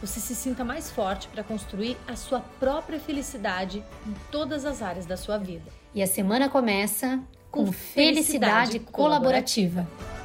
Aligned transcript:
você 0.00 0.20
se 0.20 0.34
sinta 0.34 0.64
mais 0.64 0.90
forte 0.90 1.28
para 1.28 1.42
construir 1.42 1.96
a 2.06 2.14
sua 2.14 2.40
própria 2.60 3.00
felicidade 3.00 3.82
em 4.06 4.14
todas 4.30 4.64
as 4.64 4.80
áreas 4.80 5.06
da 5.06 5.16
sua 5.16 5.38
vida. 5.38 5.70
E 5.94 6.02
a 6.02 6.06
semana 6.06 6.48
começa 6.48 7.20
com, 7.50 7.66
com 7.66 7.72
felicidade, 7.72 8.72
felicidade 8.72 8.78
colaborativa. 8.80 9.86
colaborativa. 9.86 10.18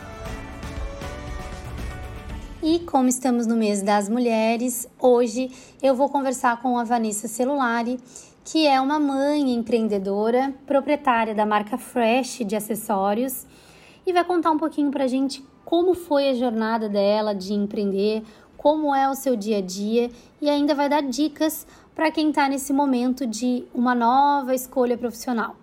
E 2.65 2.79
como 2.79 3.09
estamos 3.09 3.45
no 3.45 3.57
mês 3.57 3.81
das 3.81 4.07
mulheres, 4.07 4.87
hoje 4.97 5.51
eu 5.81 5.93
vou 5.93 6.07
conversar 6.07 6.61
com 6.61 6.77
a 6.77 6.83
Vanessa 6.85 7.27
Celulari, 7.27 7.99
que 8.45 8.65
é 8.65 8.79
uma 8.79 8.99
mãe 8.99 9.53
empreendedora, 9.53 10.53
proprietária 10.65 11.35
da 11.35 11.45
marca 11.45 11.77
Fresh 11.77 12.39
de 12.45 12.55
acessórios, 12.55 13.45
e 14.05 14.13
vai 14.13 14.23
contar 14.23 14.51
um 14.51 14.57
pouquinho 14.57 14.91
pra 14.91 15.07
gente 15.07 15.43
como 15.65 15.93
foi 15.93 16.29
a 16.29 16.33
jornada 16.33 16.87
dela 16.87 17.33
de 17.33 17.53
empreender, 17.53 18.23
como 18.63 18.95
é 18.95 19.09
o 19.09 19.13
seu 19.13 19.35
dia 19.35 19.57
a 19.57 19.61
dia 19.61 20.09
e 20.41 20.49
ainda 20.49 20.73
vai 20.73 20.87
dar 20.87 21.03
dicas 21.03 21.67
para 21.93 22.09
quem 22.09 22.29
está 22.29 22.47
nesse 22.47 22.71
momento 22.71 23.27
de 23.27 23.65
uma 23.73 23.93
nova 23.93 24.55
escolha 24.55 24.97
profissional. 24.97 25.57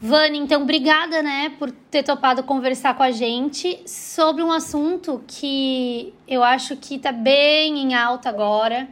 Vani, 0.00 0.38
então, 0.38 0.62
obrigada, 0.62 1.22
né, 1.22 1.54
por 1.58 1.70
ter 1.70 2.02
topado 2.02 2.42
conversar 2.44 2.96
com 2.96 3.02
a 3.02 3.10
gente 3.10 3.78
sobre 3.86 4.42
um 4.42 4.50
assunto 4.50 5.22
que 5.26 6.14
eu 6.26 6.42
acho 6.42 6.76
que 6.76 6.94
está 6.94 7.12
bem 7.12 7.78
em 7.78 7.94
alta 7.94 8.30
agora. 8.30 8.88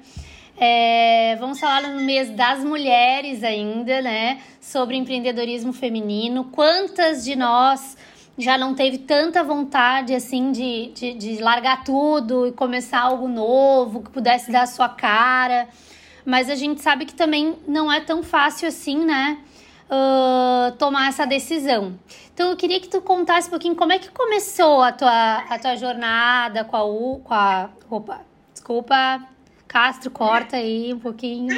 É, 0.59 1.37
vamos 1.37 1.59
falar 1.59 1.89
no 1.89 2.03
mês 2.03 2.29
das 2.33 2.63
mulheres 2.63 3.43
ainda, 3.43 4.03
né, 4.03 4.43
sobre 4.61 4.95
empreendedorismo 4.95 5.73
feminino. 5.73 6.45
Quantas 6.53 7.25
de 7.25 7.35
nós 7.35 7.97
já 8.39 8.59
não 8.59 8.75
teve 8.75 8.99
tanta 8.99 9.43
vontade, 9.43 10.15
assim, 10.15 10.53
de, 10.53 10.93
de, 10.95 11.15
de 11.15 11.43
largar 11.43 11.85
tudo 11.85 12.47
e 12.47 12.53
começar 12.53 13.01
algo 13.01 13.29
novo, 13.29 14.03
que 14.03 14.11
pudesse 14.11 14.51
dar 14.53 14.63
a 14.63 14.67
sua 14.67 14.89
cara. 14.89 15.69
Mas 16.25 16.51
a 16.51 16.55
gente 16.55 16.81
sabe 16.83 17.07
que 17.07 17.15
também 17.15 17.57
não 17.67 17.93
é 17.93 18.01
tão 18.01 18.23
fácil 18.23 18.69
assim, 18.69 19.05
né? 19.05 19.39
uh, 19.87 20.73
tomar 20.77 21.09
essa 21.09 21.27
decisão. 21.27 21.99
Então 22.33 22.51
eu 22.51 22.57
queria 22.57 22.81
que 22.81 22.89
tu 22.89 23.01
contasse 23.01 23.49
um 23.49 23.51
pouquinho 23.51 23.75
como 23.75 23.93
é 23.93 23.99
que 23.99 24.11
começou 24.11 24.83
a 24.83 24.93
tua, 24.93 25.37
a 25.39 25.59
tua 25.59 25.77
jornada 25.77 26.65
com 26.65 26.77
a 26.77 26.85
U, 26.85 27.21
com 27.25 27.35
a. 27.35 27.71
Opa, 27.89 28.21
desculpa, 28.53 29.23
Castro, 29.67 30.11
corta 30.11 30.57
aí 30.57 30.93
um 30.93 30.99
pouquinho. 30.99 31.57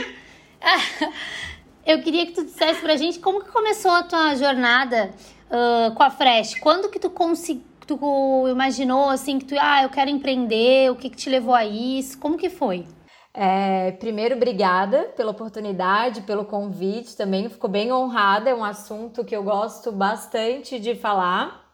eu 1.87 2.01
queria 2.03 2.27
que 2.27 2.33
tu 2.33 2.45
dissesse 2.45 2.81
pra 2.81 2.97
gente 2.97 3.19
como 3.19 3.43
que 3.43 3.51
começou 3.51 3.91
a 3.91 4.03
tua 4.03 4.34
jornada 4.37 5.11
uh, 5.51 5.95
com 5.95 6.03
a 6.03 6.11
Fresh. 6.11 6.61
Quando 6.61 6.91
que 6.91 6.99
tu 6.99 7.11
conseguiu 7.11 7.69
tu 7.89 8.47
imaginou 8.49 9.09
assim 9.09 9.39
que 9.39 9.47
tu, 9.47 9.55
ah, 9.59 9.83
eu 9.83 9.89
quero 9.89 10.11
empreender, 10.11 10.91
o 10.91 10.97
que 10.97 11.09
que 11.09 11.17
te 11.17 11.31
levou 11.31 11.55
a 11.55 11.65
isso? 11.65 12.19
Como 12.19 12.37
que 12.37 12.51
foi? 12.51 12.87
É, 13.33 13.93
primeiro, 13.93 14.35
obrigada 14.35 15.05
pela 15.17 15.31
oportunidade, 15.31 16.23
pelo 16.23 16.45
convite 16.45 17.17
também. 17.17 17.49
Ficou 17.49 17.71
bem 17.71 17.91
honrada, 17.91 18.51
é 18.51 18.55
um 18.55 18.65
assunto 18.65 19.25
que 19.25 19.35
eu 19.35 19.43
gosto 19.43 19.91
bastante 19.91 20.79
de 20.79 20.95
falar. 20.95 21.67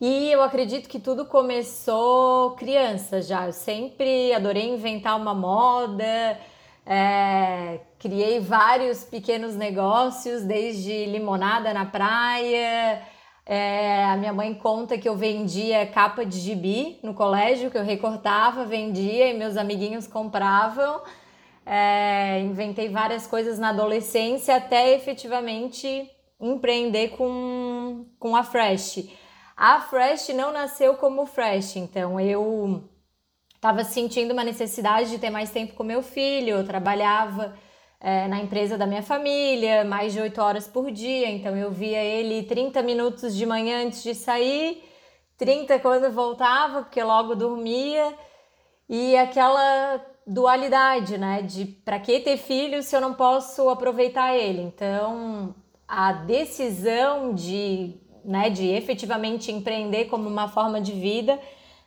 E 0.00 0.30
eu 0.30 0.42
acredito 0.42 0.88
que 0.88 1.00
tudo 1.00 1.24
começou 1.24 2.52
criança 2.52 3.22
já. 3.22 3.46
Eu 3.46 3.52
sempre 3.52 4.32
adorei 4.32 4.68
inventar 4.68 5.16
uma 5.16 5.34
moda, 5.34 6.38
é, 6.84 7.80
criei 7.98 8.40
vários 8.40 9.04
pequenos 9.04 9.54
negócios, 9.54 10.42
desde 10.42 11.06
limonada 11.06 11.72
na 11.74 11.86
praia 11.86 13.02
é, 13.48 14.04
a 14.04 14.14
minha 14.18 14.32
mãe 14.32 14.52
conta 14.52 14.98
que 14.98 15.08
eu 15.08 15.16
vendia 15.16 15.86
capa 15.86 16.22
de 16.22 16.38
gibi 16.38 17.00
no 17.02 17.14
colégio, 17.14 17.70
que 17.70 17.78
eu 17.78 17.82
recortava, 17.82 18.66
vendia 18.66 19.30
e 19.30 19.38
meus 19.38 19.56
amiguinhos 19.56 20.06
compravam. 20.06 21.00
É, 21.64 22.40
inventei 22.40 22.90
várias 22.90 23.26
coisas 23.26 23.58
na 23.58 23.70
adolescência 23.70 24.54
até 24.54 24.94
efetivamente 24.94 26.10
empreender 26.38 27.16
com, 27.16 28.04
com 28.18 28.36
a 28.36 28.44
Fresh. 28.44 29.08
A 29.56 29.80
Fresh 29.80 30.28
não 30.28 30.52
nasceu 30.52 30.94
como 30.96 31.24
Fresh, 31.24 31.76
então 31.76 32.20
eu 32.20 32.84
estava 33.54 33.82
sentindo 33.82 34.32
uma 34.32 34.44
necessidade 34.44 35.08
de 35.08 35.18
ter 35.18 35.30
mais 35.30 35.50
tempo 35.50 35.72
com 35.72 35.82
meu 35.82 36.02
filho, 36.02 36.50
eu 36.50 36.66
trabalhava 36.66 37.56
é, 38.00 38.28
na 38.28 38.40
empresa 38.40 38.78
da 38.78 38.86
minha 38.86 39.02
família, 39.02 39.84
mais 39.84 40.12
de 40.12 40.20
oito 40.20 40.40
horas 40.40 40.68
por 40.68 40.90
dia, 40.90 41.28
então 41.28 41.56
eu 41.56 41.70
via 41.70 42.02
ele 42.02 42.44
30 42.44 42.82
minutos 42.82 43.34
de 43.34 43.44
manhã 43.44 43.84
antes 43.84 44.02
de 44.02 44.14
sair, 44.14 44.84
30 45.36 45.78
quando 45.80 46.10
voltava, 46.12 46.82
porque 46.82 47.02
logo 47.02 47.34
dormia, 47.34 48.14
e 48.88 49.16
aquela 49.16 50.00
dualidade, 50.26 51.18
né, 51.18 51.42
de 51.42 51.64
para 51.64 51.98
que 51.98 52.20
ter 52.20 52.36
filho 52.36 52.82
se 52.82 52.94
eu 52.94 53.00
não 53.00 53.14
posso 53.14 53.68
aproveitar 53.68 54.36
ele. 54.36 54.62
Então, 54.62 55.54
a 55.86 56.12
decisão 56.12 57.34
de, 57.34 57.94
né, 58.24 58.50
de 58.50 58.68
efetivamente 58.68 59.50
empreender 59.50 60.04
como 60.06 60.28
uma 60.28 60.48
forma 60.48 60.80
de 60.80 60.92
vida 60.92 61.40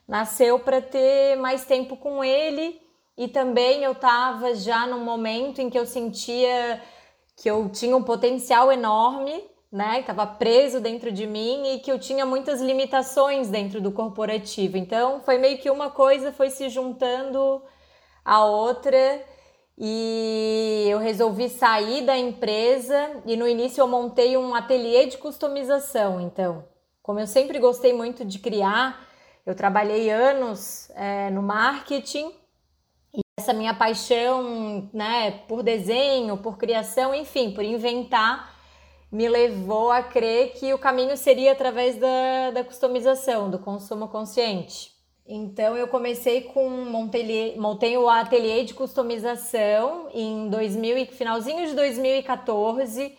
nasceu 0.07 0.59
para 0.59 0.81
ter 0.81 1.37
mais 1.37 1.65
tempo 1.65 1.95
com 1.95 2.23
ele 2.23 2.81
e 3.17 3.27
também 3.27 3.83
eu 3.83 3.91
estava 3.91 4.55
já 4.55 4.87
num 4.87 5.03
momento 5.03 5.59
em 5.59 5.69
que 5.69 5.77
eu 5.77 5.85
sentia 5.85 6.81
que 7.35 7.49
eu 7.49 7.69
tinha 7.69 7.95
um 7.97 8.03
potencial 8.03 8.71
enorme, 8.71 9.43
né? 9.71 10.01
Estava 10.01 10.27
preso 10.27 10.79
dentro 10.79 11.11
de 11.11 11.25
mim 11.25 11.73
e 11.73 11.79
que 11.79 11.91
eu 11.91 11.97
tinha 11.97 12.25
muitas 12.25 12.61
limitações 12.61 13.49
dentro 13.49 13.81
do 13.81 13.91
corporativo. 13.91 14.77
Então 14.77 15.21
foi 15.21 15.37
meio 15.37 15.57
que 15.57 15.69
uma 15.69 15.89
coisa 15.89 16.31
foi 16.31 16.49
se 16.49 16.69
juntando 16.69 17.61
a 18.23 18.45
outra 18.45 19.23
e 19.77 20.85
eu 20.89 20.99
resolvi 20.99 21.49
sair 21.49 22.05
da 22.05 22.17
empresa 22.17 23.21
e 23.25 23.35
no 23.35 23.47
início 23.47 23.81
eu 23.81 23.87
montei 23.87 24.37
um 24.37 24.53
ateliê 24.53 25.07
de 25.07 25.17
customização. 25.17 26.21
Então, 26.21 26.63
como 27.01 27.19
eu 27.19 27.27
sempre 27.27 27.57
gostei 27.57 27.93
muito 27.93 28.23
de 28.23 28.37
criar, 28.37 29.07
eu 29.45 29.55
trabalhei 29.55 30.11
anos 30.11 30.91
é, 30.91 31.31
no 31.31 31.41
marketing 31.41 32.40
essa 33.41 33.53
minha 33.53 33.73
paixão, 33.73 34.87
né, 34.93 35.31
por 35.47 35.63
desenho, 35.63 36.37
por 36.37 36.57
criação, 36.57 37.13
enfim, 37.13 37.51
por 37.51 37.63
inventar, 37.63 38.55
me 39.11 39.27
levou 39.27 39.91
a 39.91 40.03
crer 40.03 40.53
que 40.53 40.73
o 40.73 40.77
caminho 40.77 41.17
seria 41.17 41.51
através 41.51 41.97
da, 41.97 42.51
da 42.53 42.63
customização, 42.63 43.49
do 43.49 43.57
consumo 43.57 44.07
consciente. 44.07 44.91
Então 45.27 45.75
eu 45.75 45.87
comecei 45.87 46.41
com 46.41 46.69
montei, 46.69 47.97
o 47.97 48.07
ateliê 48.07 48.63
de 48.63 48.73
customização 48.73 50.07
em 50.13 50.49
2000 50.49 51.07
finalzinho 51.07 51.67
de 51.67 51.73
2014 51.73 53.17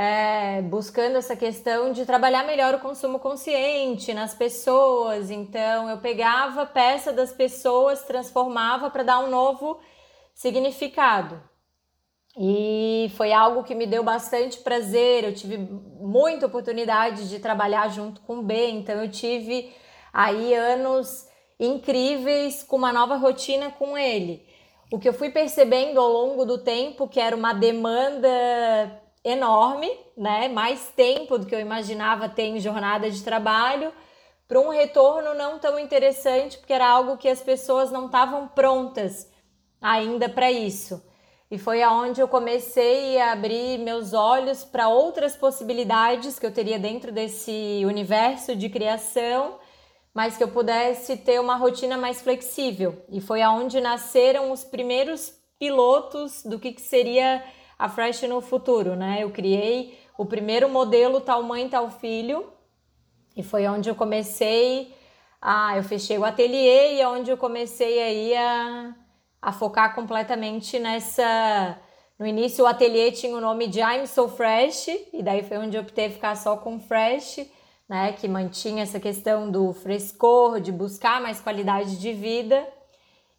é, 0.00 0.62
buscando 0.62 1.16
essa 1.16 1.34
questão 1.34 1.90
de 1.90 2.06
trabalhar 2.06 2.46
melhor 2.46 2.72
o 2.72 2.78
consumo 2.78 3.18
consciente 3.18 4.14
nas 4.14 4.32
pessoas. 4.32 5.28
Então, 5.28 5.90
eu 5.90 5.98
pegava 5.98 6.64
peça 6.64 7.12
das 7.12 7.32
pessoas, 7.32 8.04
transformava 8.04 8.90
para 8.90 9.02
dar 9.02 9.18
um 9.18 9.28
novo 9.28 9.80
significado. 10.32 11.42
E 12.38 13.10
foi 13.16 13.32
algo 13.32 13.64
que 13.64 13.74
me 13.74 13.88
deu 13.88 14.04
bastante 14.04 14.58
prazer. 14.58 15.24
Eu 15.24 15.34
tive 15.34 15.58
muita 15.58 16.46
oportunidade 16.46 17.28
de 17.28 17.40
trabalhar 17.40 17.88
junto 17.88 18.20
com 18.20 18.38
o 18.38 18.42
B, 18.44 18.68
então 18.70 19.02
eu 19.02 19.10
tive 19.10 19.74
aí 20.12 20.54
anos 20.54 21.26
incríveis 21.58 22.62
com 22.62 22.76
uma 22.76 22.92
nova 22.92 23.16
rotina 23.16 23.72
com 23.72 23.98
ele. 23.98 24.46
O 24.92 24.98
que 25.00 25.08
eu 25.08 25.12
fui 25.12 25.30
percebendo 25.30 25.98
ao 25.98 26.08
longo 26.08 26.44
do 26.44 26.58
tempo 26.58 27.08
que 27.08 27.18
era 27.18 27.34
uma 27.34 27.52
demanda 27.52 28.28
enorme, 29.24 29.90
né? 30.16 30.48
Mais 30.48 30.88
tempo 30.96 31.38
do 31.38 31.46
que 31.46 31.54
eu 31.54 31.60
imaginava 31.60 32.28
ter 32.28 32.44
em 32.44 32.60
jornada 32.60 33.10
de 33.10 33.22
trabalho, 33.22 33.92
para 34.46 34.60
um 34.60 34.70
retorno 34.70 35.34
não 35.34 35.58
tão 35.58 35.78
interessante, 35.78 36.56
porque 36.58 36.72
era 36.72 36.88
algo 36.88 37.18
que 37.18 37.28
as 37.28 37.42
pessoas 37.42 37.90
não 37.90 38.06
estavam 38.06 38.48
prontas 38.48 39.30
ainda 39.80 40.28
para 40.28 40.50
isso. 40.50 41.02
E 41.50 41.58
foi 41.58 41.82
aonde 41.82 42.20
eu 42.20 42.28
comecei 42.28 43.18
a 43.18 43.32
abrir 43.32 43.78
meus 43.78 44.12
olhos 44.12 44.64
para 44.64 44.88
outras 44.88 45.34
possibilidades 45.34 46.38
que 46.38 46.44
eu 46.44 46.52
teria 46.52 46.78
dentro 46.78 47.10
desse 47.10 47.82
universo 47.86 48.54
de 48.54 48.68
criação, 48.68 49.58
mas 50.12 50.36
que 50.36 50.44
eu 50.44 50.48
pudesse 50.48 51.16
ter 51.16 51.40
uma 51.40 51.56
rotina 51.56 51.96
mais 51.96 52.20
flexível. 52.20 53.02
E 53.10 53.20
foi 53.20 53.40
aonde 53.40 53.80
nasceram 53.80 54.50
os 54.50 54.62
primeiros 54.62 55.32
pilotos 55.58 56.42
do 56.42 56.58
que, 56.58 56.72
que 56.72 56.82
seria 56.82 57.42
a 57.78 57.88
Fresh 57.88 58.22
no 58.22 58.40
futuro, 58.40 58.96
né? 58.96 59.18
Eu 59.22 59.30
criei 59.30 59.98
o 60.16 60.26
primeiro 60.26 60.68
modelo 60.68 61.20
tal 61.20 61.42
mãe, 61.42 61.68
tal 61.68 61.90
filho, 61.90 62.44
e 63.36 63.42
foi 63.42 63.68
onde 63.68 63.88
eu 63.88 63.94
comecei 63.94 64.92
a. 65.40 65.76
Eu 65.76 65.84
fechei 65.84 66.18
o 66.18 66.24
ateliê 66.24 66.96
e 66.96 67.00
é 67.00 67.08
onde 67.08 67.30
eu 67.30 67.36
comecei 67.36 68.02
aí 68.02 68.34
a, 68.36 68.94
a 69.40 69.52
focar 69.52 69.94
completamente 69.94 70.78
nessa. 70.78 71.78
No 72.18 72.26
início 72.26 72.64
o 72.64 72.66
ateliê 72.66 73.12
tinha 73.12 73.36
o 73.36 73.40
nome 73.40 73.68
de 73.68 73.78
I'm 73.78 74.04
So 74.06 74.28
Fresh, 74.28 74.88
e 75.12 75.22
daí 75.22 75.44
foi 75.44 75.58
onde 75.58 75.76
eu 75.76 75.82
optei 75.82 76.10
ficar 76.10 76.36
só 76.36 76.56
com 76.56 76.80
Fresh, 76.80 77.46
né? 77.88 78.12
Que 78.12 78.26
mantinha 78.26 78.82
essa 78.82 78.98
questão 78.98 79.48
do 79.48 79.72
frescor, 79.72 80.60
de 80.60 80.72
buscar 80.72 81.20
mais 81.20 81.40
qualidade 81.40 81.96
de 81.96 82.12
vida 82.12 82.66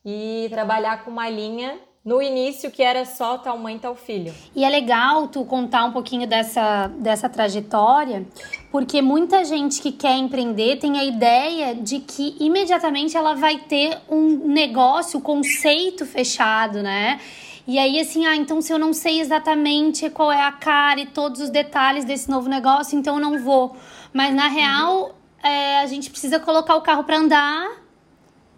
e 0.06 0.47
trabalhar 0.50 1.03
com 1.03 1.12
uma 1.12 1.30
linha 1.30 1.77
no 2.04 2.22
início 2.22 2.72
que 2.72 2.81
era 2.81 3.04
só 3.06 3.38
tal 3.38 3.57
mãe, 3.57 3.78
tal 3.78 3.96
filho. 3.96 4.34
E 4.56 4.63
é 4.63 4.69
legal 4.69 5.28
tu 5.28 5.44
contar 5.44 5.86
um 5.86 5.92
pouquinho 5.92 6.28
dessa, 6.28 6.88
dessa 6.98 7.28
trajetória, 7.28 8.25
porque 8.72 9.01
muita 9.01 9.44
gente 9.44 9.81
que 9.81 9.92
quer 9.92 10.16
empreender 10.16 10.78
tem 10.78 10.98
a 10.98 11.04
ideia 11.04 11.75
de 11.75 12.00
que 12.00 12.36
imediatamente 12.40 13.18
ela 13.18 13.36
vai 13.36 13.57
ter 13.57 13.98
um 14.10 14.48
negócio, 14.48 15.19
um 15.19 15.22
conceito 15.22 16.06
fechado, 16.06 16.81
né? 16.81 17.19
E 17.68 17.78
aí, 17.78 18.00
assim, 18.00 18.25
ah, 18.25 18.36
então 18.36 18.62
se 18.62 18.74
eu 18.74 18.80
não 18.80 18.94
sei 18.94 19.19
exatamente 19.19 20.10
qual 20.10 20.31
é 20.31 20.42
a 20.42 20.51
cara 20.51 21.01
e 21.01 21.06
todos 21.06 21.40
os 21.40 21.51
detalhes 21.51 22.04
desse 22.04 22.28
novo 22.28 22.50
negócio, 22.50 22.98
então 22.98 23.16
eu 23.16 23.22
não 23.22 23.44
vou. 23.44 23.75
Mas 24.12 24.34
na 24.34 24.48
real, 24.48 25.04
uhum. 25.04 25.48
é, 25.48 25.80
a 25.80 25.86
gente 25.86 26.10
precisa 26.10 26.40
colocar 26.40 26.75
o 26.75 26.81
carro 26.81 27.04
para 27.04 27.18
andar. 27.18 27.69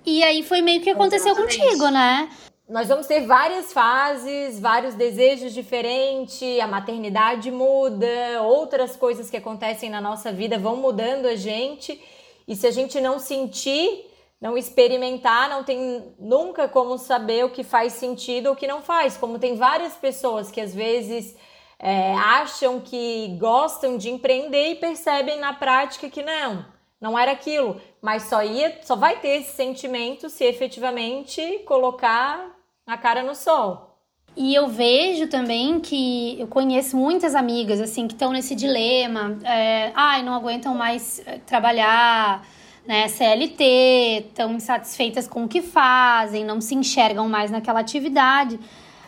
E 0.06 0.24
aí 0.24 0.42
foi 0.44 0.62
meio 0.62 0.82
que 0.82 0.90
aconteceu 0.90 1.34
Exatamente. 1.34 1.60
contigo, 1.60 1.90
né? 1.90 2.30
Nós 2.72 2.88
vamos 2.88 3.06
ter 3.06 3.28
várias 3.28 3.74
fases, 3.74 4.58
vários 4.58 4.96
desejos 4.96 5.54
diferentes, 5.54 6.58
a 6.62 6.66
maternidade 6.66 7.52
muda, 7.52 8.42
outras 8.44 8.96
coisas 8.96 9.30
que 9.30 9.36
acontecem 9.36 9.90
na 9.90 10.00
nossa 10.00 10.32
vida 10.32 10.58
vão 10.58 10.78
mudando 10.78 11.26
a 11.26 11.36
gente. 11.36 12.02
E 12.48 12.56
se 12.56 12.66
a 12.66 12.72
gente 12.72 13.02
não 13.02 13.20
sentir, 13.20 14.10
não 14.40 14.58
experimentar, 14.58 15.50
não 15.50 15.66
tem 15.66 16.16
nunca 16.18 16.66
como 16.70 16.98
saber 16.98 17.44
o 17.44 17.50
que 17.50 17.62
faz 17.62 17.92
sentido 17.92 18.48
ou 18.48 18.54
o 18.54 18.56
que 18.56 18.68
não 18.68 18.82
faz. 18.82 19.18
Como 19.18 19.38
tem 19.38 19.58
várias 19.58 19.96
pessoas 19.96 20.50
que 20.50 20.62
às 20.62 20.74
vezes 20.74 21.36
é, 21.78 22.14
acham 22.14 22.80
que 22.80 23.36
gostam 23.38 23.98
de 23.98 24.10
empreender 24.10 24.72
e 24.72 24.76
percebem 24.76 25.38
na 25.42 25.52
prática 25.52 26.10
que 26.10 26.24
não, 26.24 26.66
não 27.02 27.20
era 27.20 27.34
aquilo. 27.34 27.82
Mas 28.02 28.24
só 28.30 28.42
ia, 28.42 28.80
só 28.82 28.96
vai 28.96 29.20
ter 29.20 29.42
esse 29.42 29.58
sentimento 29.58 30.30
se 30.30 30.46
efetivamente 30.46 31.60
colocar 31.66 32.61
a 32.92 32.98
cara 32.98 33.24
no 33.24 33.34
sol. 33.34 33.96
E 34.36 34.54
eu 34.54 34.68
vejo 34.68 35.28
também 35.28 35.80
que 35.80 36.38
eu 36.38 36.48
conheço 36.48 36.98
muitas 36.98 37.36
amigas 37.36 37.80
assim 37.80 38.06
que 38.06 38.14
estão 38.14 38.34
nesse 38.34 38.54
dilema, 38.54 39.38
é, 39.44 39.92
ai, 39.96 40.22
não 40.24 40.34
aguentam 40.34 40.76
mais 40.76 41.22
é, 41.26 41.38
trabalhar, 41.40 42.46
né, 42.86 43.08
CLT, 43.08 44.26
estão 44.28 44.54
insatisfeitas 44.54 45.26
com 45.26 45.46
o 45.46 45.48
que 45.48 45.62
fazem, 45.62 46.44
não 46.44 46.60
se 46.60 46.76
enxergam 46.76 47.30
mais 47.30 47.50
naquela 47.50 47.80
atividade, 47.80 48.60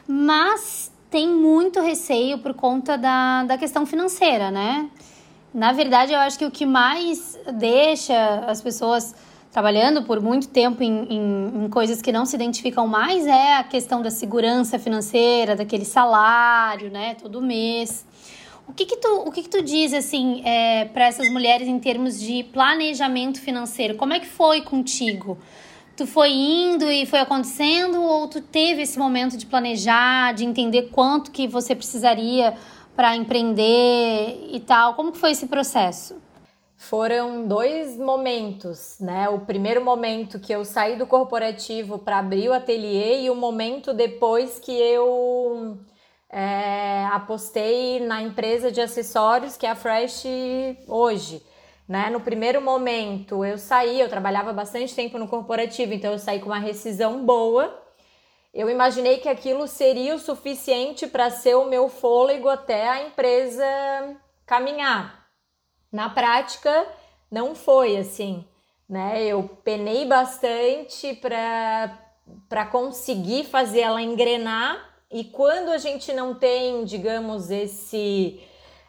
mas 0.07 0.91
tem 1.09 1.27
muito 1.27 1.81
receio 1.81 2.37
por 2.37 2.53
conta 2.53 2.97
da, 2.97 3.43
da 3.43 3.57
questão 3.57 3.85
financeira, 3.85 4.49
né? 4.49 4.89
Na 5.53 5.71
verdade, 5.71 6.13
eu 6.13 6.19
acho 6.19 6.39
que 6.39 6.45
o 6.45 6.51
que 6.51 6.65
mais 6.65 7.37
deixa 7.53 8.45
as 8.47 8.61
pessoas 8.61 9.13
trabalhando 9.53 10.01
por 10.01 10.19
muito 10.19 10.47
tempo 10.47 10.81
em, 10.81 11.05
em, 11.13 11.65
em, 11.65 11.69
coisas 11.69 12.01
que 12.01 12.11
não 12.11 12.25
se 12.25 12.35
identificam 12.35 12.87
mais 12.87 13.27
é 13.27 13.57
a 13.57 13.63
questão 13.63 14.01
da 14.01 14.09
segurança 14.09 14.79
financeira, 14.79 15.55
daquele 15.55 15.85
salário, 15.85 16.89
né, 16.89 17.13
todo 17.13 17.39
mês. 17.39 18.03
O 18.67 18.73
que 18.73 18.87
que 18.87 18.97
tu, 18.97 19.07
o 19.27 19.31
que 19.31 19.43
que 19.43 19.49
tu 19.49 19.61
diz, 19.61 19.93
assim, 19.93 20.41
é, 20.43 20.85
para 20.85 21.05
essas 21.05 21.29
mulheres 21.29 21.67
em 21.67 21.77
termos 21.77 22.19
de 22.19 22.43
planejamento 22.45 23.39
financeiro? 23.39 23.93
Como 23.95 24.11
é 24.11 24.19
que 24.19 24.25
foi 24.25 24.61
contigo? 24.61 25.37
Tu 25.95 26.07
foi 26.07 26.31
indo 26.31 26.89
e 26.91 27.05
foi 27.05 27.19
acontecendo 27.19 28.01
ou 28.01 28.27
tu 28.27 28.41
teve 28.41 28.81
esse 28.81 28.97
momento 28.97 29.37
de 29.37 29.45
planejar, 29.45 30.33
de 30.33 30.43
entender 30.43 30.89
quanto 30.91 31.29
que 31.29 31.47
você 31.47 31.75
precisaria 31.75 32.55
para 32.95 33.15
empreender 33.15 34.49
e 34.51 34.59
tal? 34.59 34.95
Como 34.95 35.11
que 35.11 35.19
foi 35.19 35.29
esse 35.31 35.45
processo? 35.45 36.22
Foram 36.83 37.47
dois 37.47 37.97
momentos, 37.97 38.97
né? 38.99 39.29
O 39.29 39.39
primeiro 39.39 39.83
momento 39.83 40.39
que 40.39 40.53
eu 40.53 40.65
saí 40.65 40.97
do 40.97 41.07
corporativo 41.07 41.97
para 41.97 42.19
abrir 42.19 42.49
o 42.49 42.53
ateliê 42.53 43.21
e 43.21 43.29
o 43.29 43.35
momento 43.35 43.93
depois 43.93 44.59
que 44.59 44.71
eu 44.71 45.77
é, 46.29 47.05
apostei 47.05 48.01
na 48.01 48.21
empresa 48.21 48.69
de 48.71 48.81
acessórios 48.81 49.55
que 49.55 49.65
é 49.65 49.69
a 49.69 49.75
Fresh 49.75 50.25
hoje. 50.87 51.41
Né? 51.87 52.09
No 52.09 52.19
primeiro 52.19 52.61
momento 52.61 53.45
eu 53.45 53.57
saí, 53.57 53.99
eu 54.01 54.09
trabalhava 54.09 54.51
bastante 54.51 54.93
tempo 54.93 55.17
no 55.17 55.27
corporativo, 55.27 55.93
então 55.93 56.11
eu 56.11 56.19
saí 56.19 56.39
com 56.39 56.47
uma 56.47 56.59
rescisão 56.59 57.25
boa. 57.25 57.81
Eu 58.53 58.69
imaginei 58.69 59.17
que 59.17 59.29
aquilo 59.29 59.67
seria 59.67 60.15
o 60.15 60.19
suficiente 60.19 61.07
para 61.07 61.29
ser 61.29 61.55
o 61.55 61.65
meu 61.65 61.87
fôlego 61.87 62.49
até 62.49 62.89
a 62.89 63.07
empresa 63.07 63.65
caminhar. 64.45 65.22
Na 65.93 66.09
prática, 66.09 66.87
não 67.29 67.53
foi 67.53 67.97
assim, 67.97 68.43
né? 68.89 69.23
Eu 69.23 69.47
penei 69.63 70.05
bastante 70.07 71.13
para 71.13 72.65
conseguir 72.65 73.43
fazer 73.43 73.81
ela 73.81 74.01
engrenar, 74.01 74.89
e 75.11 75.23
quando 75.23 75.69
a 75.69 75.77
gente 75.77 76.11
não 76.11 76.33
tem, 76.33 76.83
digamos, 76.83 77.51
esse 77.51 78.41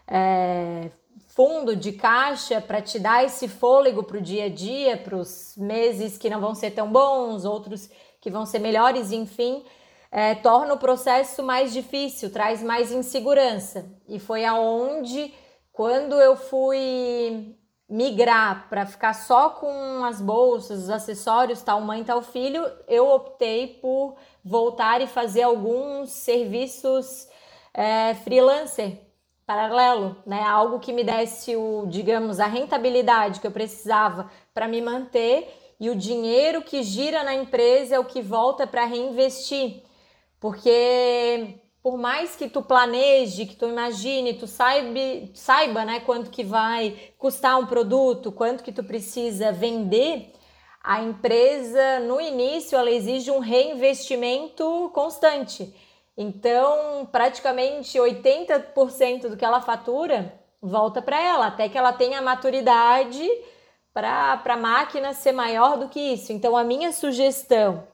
é, 0.09 0.91
fundo 1.29 1.77
de 1.77 1.93
caixa 1.93 2.63
para 2.63 2.81
te 2.81 2.99
dar 2.99 3.23
esse 3.23 3.49
fôlego 3.49 4.03
para 4.03 4.17
o 4.17 4.23
dia 4.23 4.47
a 4.47 4.49
dia, 4.49 4.97
para 4.97 5.17
os 5.17 5.55
meses 5.59 6.17
que 6.17 6.31
não 6.31 6.41
vão 6.41 6.55
ser 6.55 6.71
tão 6.71 6.91
bons, 6.91 7.45
outros 7.45 7.91
que 8.19 8.31
vão 8.31 8.47
ser 8.47 8.61
melhores, 8.61 9.13
enfim, 9.13 9.63
é, 10.11 10.35
torna 10.37 10.73
o 10.73 10.79
processo 10.79 11.43
mais 11.43 11.71
difícil, 11.71 12.33
traz 12.33 12.63
mais 12.63 12.91
insegurança. 12.91 13.85
E 14.09 14.19
foi 14.19 14.47
aonde 14.47 15.35
quando 15.75 16.15
eu 16.21 16.37
fui 16.37 17.59
migrar 17.89 18.69
para 18.71 18.87
ficar 18.87 19.13
só 19.13 19.51
com 19.51 20.05
as 20.05 20.21
bolsas, 20.21 20.85
os 20.85 20.91
acessórios, 20.91 21.63
tal 21.63 21.81
mãe, 21.81 22.05
tal 22.05 22.23
filho, 22.23 22.65
eu 22.87 23.11
optei 23.11 23.67
por 23.83 24.17
voltar 24.45 25.01
e 25.01 25.09
fazer 25.09 25.43
alguns 25.43 26.11
serviços 26.11 27.29
é, 27.75 28.15
freelancer 28.15 29.01
paralelo, 29.45 30.17
né? 30.25 30.43
Algo 30.45 30.79
que 30.79 30.93
me 30.93 31.03
desse 31.03 31.57
o, 31.57 31.87
digamos, 31.89 32.39
a 32.39 32.47
rentabilidade 32.47 33.41
que 33.41 33.47
eu 33.47 33.51
precisava 33.51 34.31
para 34.55 34.69
me 34.69 34.81
manter 34.81 35.75
e 35.81 35.91
o 35.91 35.97
dinheiro 35.97 36.63
que 36.63 36.85
gira 36.85 37.25
na 37.25 37.35
empresa 37.35 37.97
é 37.97 37.99
o 37.99 38.05
que 38.05 38.23
volta 38.23 38.65
para 38.65 38.85
reinvestir. 38.85 39.83
Porque 40.39 41.61
por 41.85 41.99
mais 41.99 42.35
que 42.35 42.49
tu 42.49 42.63
planeje, 42.63 43.45
que 43.45 43.57
tu 43.57 43.67
imagine, 43.67 44.33
tu 44.33 44.47
saiba, 44.47 44.99
saiba 45.35 45.85
né, 45.85 46.01
quanto 46.01 46.31
que 46.31 46.43
vai 46.43 47.13
custar 47.19 47.59
um 47.59 47.67
produto, 47.67 48.33
quanto 48.33 48.65
que 48.65 48.73
tu 48.73 48.83
precisa 48.83 49.53
vender, 49.53 50.33
a 50.83 51.03
empresa 51.03 52.01
no 52.01 52.19
início 52.19 52.79
ela 52.79 52.91
exige 52.91 53.31
um 53.31 53.39
reinvestimento 53.39 54.91
constante. 54.95 55.75
Então, 56.17 57.07
praticamente 57.13 57.99
80% 57.99 59.29
do 59.29 59.37
que 59.37 59.45
ela 59.45 59.61
fatura 59.61 60.41
volta 60.63 61.03
para 61.03 61.21
ela, 61.21 61.49
até 61.49 61.69
que 61.69 61.77
ela 61.77 61.93
tenha 61.93 62.23
maturidade 62.23 63.29
para 63.93 64.41
a 64.43 64.57
máquina 64.57 65.13
ser 65.13 65.33
maior 65.33 65.77
do 65.77 65.91
que 65.91 66.01
isso. 66.01 66.33
Então, 66.33 66.57
a 66.57 66.65
minha 66.65 66.93
sugestão 66.93 67.87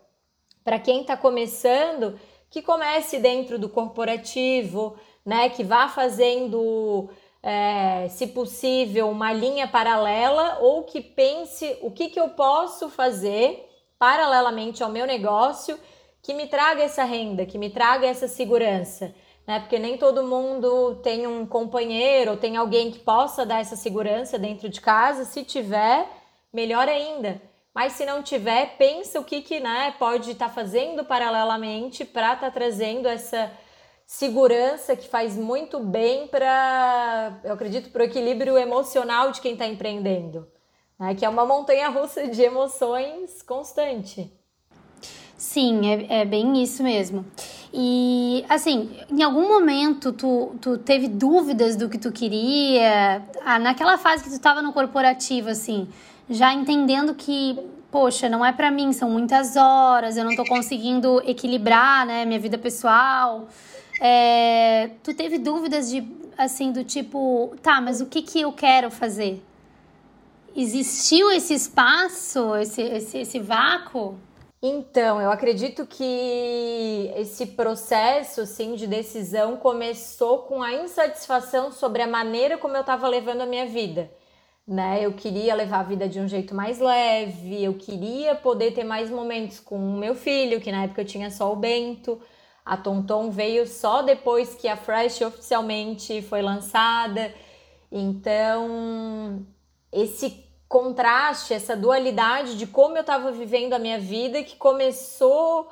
para 0.63 0.79
quem 0.79 1.01
está 1.01 1.17
começando 1.17 2.17
que 2.51 2.61
comece 2.61 3.19
dentro 3.19 3.59
do 3.59 3.69
corporativo, 3.69 4.97
né? 5.25 5.49
Que 5.49 5.63
vá 5.63 5.89
fazendo, 5.89 7.09
é, 7.43 8.09
se 8.09 8.27
possível, 8.27 9.09
uma 9.09 9.33
linha 9.33 9.69
paralela 9.69 10.59
ou 10.61 10.83
que 10.83 11.01
pense 11.01 11.79
o 11.81 11.91
que, 11.91 12.09
que 12.09 12.21
eu 12.21 12.31
posso 12.31 12.91
fazer 12.91 13.67
paralelamente 13.99 14.83
ao 14.83 14.91
meu 14.91 15.07
negócio 15.07 15.79
que 16.23 16.35
me 16.35 16.47
traga 16.49 16.83
essa 16.83 17.05
renda, 17.05 17.47
que 17.47 17.57
me 17.57 17.71
traga 17.71 18.07
essa 18.07 18.29
segurança. 18.29 19.15
Né? 19.47 19.61
Porque 19.61 19.79
nem 19.79 19.97
todo 19.97 20.27
mundo 20.27 20.97
tem 21.03 21.27
um 21.27 21.47
companheiro 21.47 22.33
ou 22.33 22.37
tem 22.37 22.57
alguém 22.57 22.91
que 22.91 22.99
possa 22.99 23.47
dar 23.47 23.61
essa 23.61 23.77
segurança 23.77 24.39
dentro 24.39 24.69
de 24.69 24.81
casa. 24.81 25.25
Se 25.25 25.45
tiver, 25.45 26.07
melhor 26.53 26.89
ainda. 26.89 27.41
Mas 27.81 27.95
se 27.95 28.05
não 28.05 28.23
tiver, 28.23 28.77
pensa 28.77 29.19
o 29.19 29.25
que, 29.25 29.41
que 29.41 29.59
né, 29.59 29.95
pode 29.99 30.33
estar 30.33 30.49
tá 30.49 30.53
fazendo 30.53 31.03
paralelamente 31.03 32.05
para 32.05 32.35
estar 32.35 32.49
tá 32.49 32.51
trazendo 32.51 33.09
essa 33.09 33.51
segurança 34.07 34.95
que 34.95 35.09
faz 35.09 35.35
muito 35.35 35.81
bem 35.81 36.27
para, 36.27 37.41
eu 37.43 37.55
acredito, 37.55 37.89
para 37.89 38.03
o 38.03 38.05
equilíbrio 38.05 38.59
emocional 38.59 39.33
de 39.33 39.41
quem 39.41 39.55
está 39.55 39.67
empreendendo. 39.67 40.47
Né, 40.99 41.15
que 41.15 41.25
é 41.25 41.29
uma 41.31 41.47
montanha 41.47 41.89
russa 41.89 42.29
de 42.29 42.43
emoções 42.43 43.41
constante. 43.41 44.31
Sim, 45.39 45.91
é, 45.91 46.21
é 46.21 46.25
bem 46.27 46.63
isso 46.63 46.83
mesmo. 46.83 47.25
E, 47.73 48.45
assim, 48.47 48.95
em 49.11 49.23
algum 49.23 49.49
momento 49.49 50.13
tu, 50.13 50.55
tu 50.61 50.77
teve 50.77 51.09
dúvidas 51.09 51.77
do 51.77 51.89
que 51.89 51.97
tu 51.97 52.13
queria? 52.13 53.25
Ah, 53.43 53.59
naquela 53.59 53.97
fase 53.97 54.23
que 54.23 54.29
tu 54.29 54.37
estava 54.37 54.61
no 54.61 54.71
corporativo, 54.71 55.49
assim, 55.49 55.89
já 56.31 56.55
entendendo 56.55 57.13
que, 57.13 57.59
poxa, 57.91 58.29
não 58.29 58.47
é 58.47 58.53
para 58.53 58.71
mim, 58.71 58.93
são 58.93 59.11
muitas 59.11 59.57
horas, 59.57 60.17
eu 60.17 60.25
não 60.25 60.37
tô 60.37 60.45
conseguindo 60.45 61.21
equilibrar, 61.29 62.07
né, 62.07 62.25
minha 62.25 62.39
vida 62.39 62.57
pessoal. 62.57 63.49
É, 64.01 64.91
tu 65.03 65.13
teve 65.13 65.39
dúvidas 65.39 65.91
de, 65.91 66.07
assim, 66.39 66.71
do 66.71 66.85
tipo, 66.85 67.53
tá, 67.61 67.81
mas 67.81 68.01
o 68.01 68.07
que 68.07 68.23
que 68.23 68.41
eu 68.41 68.53
quero 68.53 68.93
fazer? 68.93 69.43
Existiu 70.55 71.31
esse 71.33 71.53
espaço, 71.53 72.55
esse, 72.57 72.81
esse, 72.81 73.19
esse 73.19 73.39
vácuo? 73.41 74.17
Então, 74.63 75.21
eu 75.21 75.31
acredito 75.33 75.87
que 75.87 77.11
esse 77.17 77.47
processo 77.47 78.43
assim, 78.43 78.75
de 78.75 78.87
decisão 78.87 79.57
começou 79.57 80.41
com 80.41 80.63
a 80.63 80.73
insatisfação 80.75 81.73
sobre 81.73 82.03
a 82.03 82.07
maneira 82.07 82.59
como 82.59 82.77
eu 82.77 82.83
estava 82.83 83.09
levando 83.09 83.41
a 83.41 83.47
minha 83.47 83.67
vida. 83.67 84.11
Né? 84.67 85.05
Eu 85.05 85.13
queria 85.13 85.55
levar 85.55 85.81
a 85.81 85.85
vida 85.85 86.09
de 86.09 86.21
um 86.21 86.29
jeito 86.29 86.55
mais 86.55 86.79
leve, 86.79 87.63
eu 87.63 87.75
queria 87.75 88.35
poder 88.35 88.73
ter 88.73 88.85
mais 88.85 89.11
momentos 89.11 89.59
com 89.59 89.77
o 89.77 89.99
meu 89.99 90.15
filho, 90.15 90.61
que 90.61 90.71
na 90.71 90.85
época 90.85 91.01
eu 91.01 91.07
tinha 91.07 91.31
só 91.31 91.53
o 91.53 91.57
Bento. 91.57 92.21
A 92.65 92.77
Tonton 92.77 93.31
veio 93.31 93.67
só 93.67 94.03
depois 94.03 94.55
que 94.55 94.69
a 94.69 94.77
Fresh 94.77 95.23
oficialmente 95.23 96.23
foi 96.23 96.41
lançada. 96.41 97.35
Então, 97.91 99.45
esse 99.93 100.49
contraste, 100.69 101.53
essa 101.53 101.77
dualidade 101.77 102.57
de 102.57 102.65
como 102.65 102.97
eu 102.97 103.01
estava 103.01 103.33
vivendo 103.33 103.73
a 103.73 103.79
minha 103.79 103.99
vida 103.99 104.45
que 104.45 104.55
começou 104.55 105.69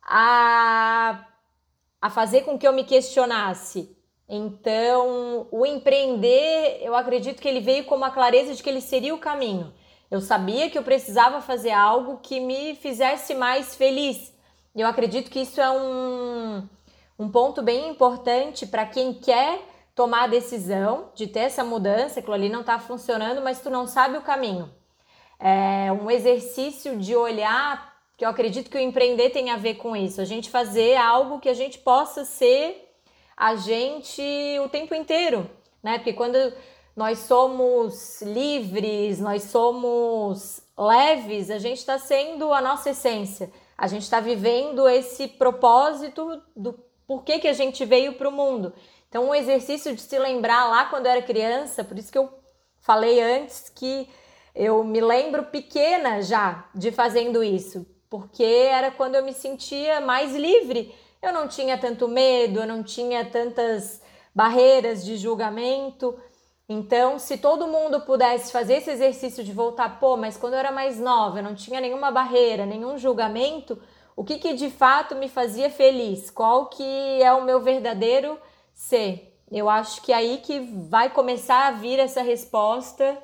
a, 0.00 1.26
a 2.00 2.10
fazer 2.10 2.42
com 2.42 2.56
que 2.56 2.66
eu 2.66 2.72
me 2.72 2.84
questionasse. 2.84 3.97
Então, 4.28 5.46
o 5.50 5.64
empreender, 5.64 6.80
eu 6.82 6.94
acredito 6.94 7.40
que 7.40 7.48
ele 7.48 7.60
veio 7.60 7.84
com 7.84 7.94
uma 7.94 8.10
clareza 8.10 8.54
de 8.54 8.62
que 8.62 8.68
ele 8.68 8.82
seria 8.82 9.14
o 9.14 9.18
caminho. 9.18 9.72
Eu 10.10 10.20
sabia 10.20 10.68
que 10.68 10.76
eu 10.76 10.82
precisava 10.82 11.40
fazer 11.40 11.70
algo 11.70 12.18
que 12.18 12.38
me 12.38 12.74
fizesse 12.74 13.34
mais 13.34 13.74
feliz. 13.74 14.34
Eu 14.76 14.86
acredito 14.86 15.30
que 15.30 15.40
isso 15.40 15.60
é 15.60 15.70
um, 15.70 16.68
um 17.18 17.30
ponto 17.30 17.62
bem 17.62 17.88
importante 17.88 18.66
para 18.66 18.86
quem 18.86 19.14
quer 19.14 19.60
tomar 19.94 20.24
a 20.24 20.28
decisão 20.28 21.10
de 21.14 21.26
ter 21.26 21.40
essa 21.40 21.64
mudança, 21.64 22.20
aquilo 22.20 22.34
ali 22.34 22.48
não 22.48 22.60
está 22.60 22.78
funcionando, 22.78 23.42
mas 23.42 23.60
tu 23.60 23.68
não 23.68 23.86
sabe 23.86 24.16
o 24.16 24.22
caminho. 24.22 24.70
É 25.40 25.90
um 25.90 26.10
exercício 26.10 26.96
de 26.96 27.16
olhar, 27.16 27.96
que 28.16 28.24
eu 28.24 28.28
acredito 28.28 28.70
que 28.70 28.76
o 28.76 28.80
empreender 28.80 29.30
tem 29.30 29.50
a 29.50 29.56
ver 29.56 29.74
com 29.74 29.96
isso, 29.96 30.20
a 30.20 30.24
gente 30.24 30.50
fazer 30.50 30.96
algo 30.96 31.40
que 31.40 31.48
a 31.48 31.54
gente 31.54 31.78
possa 31.78 32.24
ser 32.24 32.87
a 33.38 33.54
gente 33.54 34.20
o 34.64 34.68
tempo 34.68 34.92
inteiro, 34.96 35.48
né? 35.80 35.98
Porque 35.98 36.12
quando 36.12 36.36
nós 36.96 37.20
somos 37.20 38.20
livres, 38.20 39.20
nós 39.20 39.44
somos 39.44 40.60
leves, 40.76 41.48
a 41.48 41.58
gente 41.58 41.78
está 41.78 41.96
sendo 42.00 42.52
a 42.52 42.60
nossa 42.60 42.90
essência. 42.90 43.52
A 43.76 43.86
gente 43.86 44.02
está 44.02 44.18
vivendo 44.18 44.88
esse 44.88 45.28
propósito 45.28 46.42
do 46.56 46.72
porquê 47.06 47.38
que 47.38 47.46
a 47.46 47.52
gente 47.52 47.84
veio 47.84 48.14
para 48.14 48.28
o 48.28 48.32
mundo. 48.32 48.74
Então, 49.08 49.28
um 49.28 49.34
exercício 49.34 49.94
de 49.94 50.00
se 50.00 50.18
lembrar 50.18 50.68
lá 50.68 50.86
quando 50.86 51.06
eu 51.06 51.12
era 51.12 51.22
criança, 51.22 51.84
por 51.84 51.96
isso 51.96 52.10
que 52.10 52.18
eu 52.18 52.28
falei 52.80 53.20
antes 53.20 53.70
que 53.72 54.08
eu 54.52 54.82
me 54.82 55.00
lembro 55.00 55.44
pequena 55.44 56.20
já 56.20 56.68
de 56.74 56.90
fazendo 56.90 57.44
isso, 57.44 57.86
porque 58.10 58.42
era 58.42 58.90
quando 58.90 59.14
eu 59.14 59.24
me 59.24 59.32
sentia 59.32 60.00
mais 60.00 60.34
livre. 60.34 60.92
Eu 61.22 61.32
não 61.32 61.48
tinha 61.48 61.76
tanto 61.76 62.08
medo, 62.08 62.60
eu 62.60 62.66
não 62.66 62.82
tinha 62.82 63.24
tantas 63.24 64.00
barreiras 64.34 65.04
de 65.04 65.16
julgamento. 65.16 66.18
Então, 66.68 67.18
se 67.18 67.38
todo 67.38 67.66
mundo 67.66 68.02
pudesse 68.02 68.52
fazer 68.52 68.74
esse 68.74 68.90
exercício 68.90 69.42
de 69.42 69.52
voltar, 69.52 69.98
pô, 69.98 70.16
mas 70.16 70.36
quando 70.36 70.52
eu 70.54 70.58
era 70.58 70.70
mais 70.70 71.00
nova, 71.00 71.38
eu 71.38 71.42
não 71.42 71.54
tinha 71.54 71.80
nenhuma 71.80 72.10
barreira, 72.10 72.66
nenhum 72.66 72.98
julgamento, 72.98 73.80
o 74.14 74.22
que, 74.22 74.38
que 74.38 74.52
de 74.52 74.70
fato 74.70 75.16
me 75.16 75.28
fazia 75.28 75.70
feliz? 75.70 76.30
Qual 76.30 76.66
que 76.66 77.22
é 77.22 77.32
o 77.32 77.44
meu 77.44 77.60
verdadeiro 77.60 78.38
ser. 78.78 79.36
Eu 79.50 79.68
acho 79.68 80.00
que 80.02 80.12
é 80.12 80.16
aí 80.16 80.38
que 80.38 80.60
vai 80.60 81.10
começar 81.10 81.66
a 81.66 81.72
vir 81.72 81.98
essa 81.98 82.22
resposta 82.22 83.20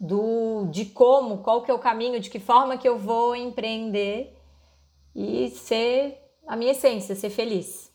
do 0.00 0.66
de 0.70 0.86
como, 0.86 1.38
qual 1.38 1.62
que 1.62 1.70
é 1.70 1.74
o 1.74 1.78
caminho, 1.78 2.18
de 2.18 2.28
que 2.28 2.40
forma 2.40 2.76
que 2.76 2.88
eu 2.88 2.98
vou 2.98 3.36
empreender 3.36 4.36
e 5.14 5.50
ser 5.50 6.20
a 6.46 6.56
minha 6.56 6.72
essência, 6.72 7.14
ser 7.14 7.30
feliz. 7.30 7.90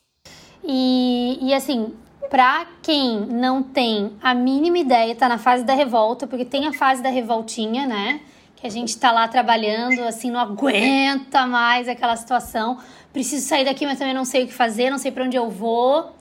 E, 0.63 1.39
e 1.41 1.53
assim, 1.53 1.93
para 2.29 2.67
quem 2.81 3.21
não 3.21 3.63
tem 3.63 4.13
a 4.21 4.33
mínima 4.33 4.77
ideia, 4.77 5.15
tá 5.15 5.27
na 5.27 5.37
fase 5.37 5.63
da 5.63 5.73
revolta, 5.73 6.27
porque 6.27 6.45
tem 6.45 6.67
a 6.67 6.73
fase 6.73 7.01
da 7.01 7.09
revoltinha, 7.09 7.87
né? 7.87 8.21
Que 8.55 8.67
a 8.67 8.69
gente 8.69 8.97
tá 8.97 9.11
lá 9.11 9.27
trabalhando, 9.27 10.01
assim, 10.01 10.29
não 10.29 10.39
aguenta 10.39 11.47
mais 11.47 11.87
aquela 11.87 12.15
situação. 12.15 12.77
Preciso 13.13 13.47
sair 13.47 13.65
daqui, 13.65 13.85
mas 13.85 13.97
também 13.97 14.13
não 14.13 14.25
sei 14.25 14.43
o 14.43 14.47
que 14.47 14.53
fazer, 14.53 14.89
não 14.89 14.97
sei 14.97 15.11
para 15.11 15.23
onde 15.23 15.37
eu 15.37 15.49
vou. 15.49 16.13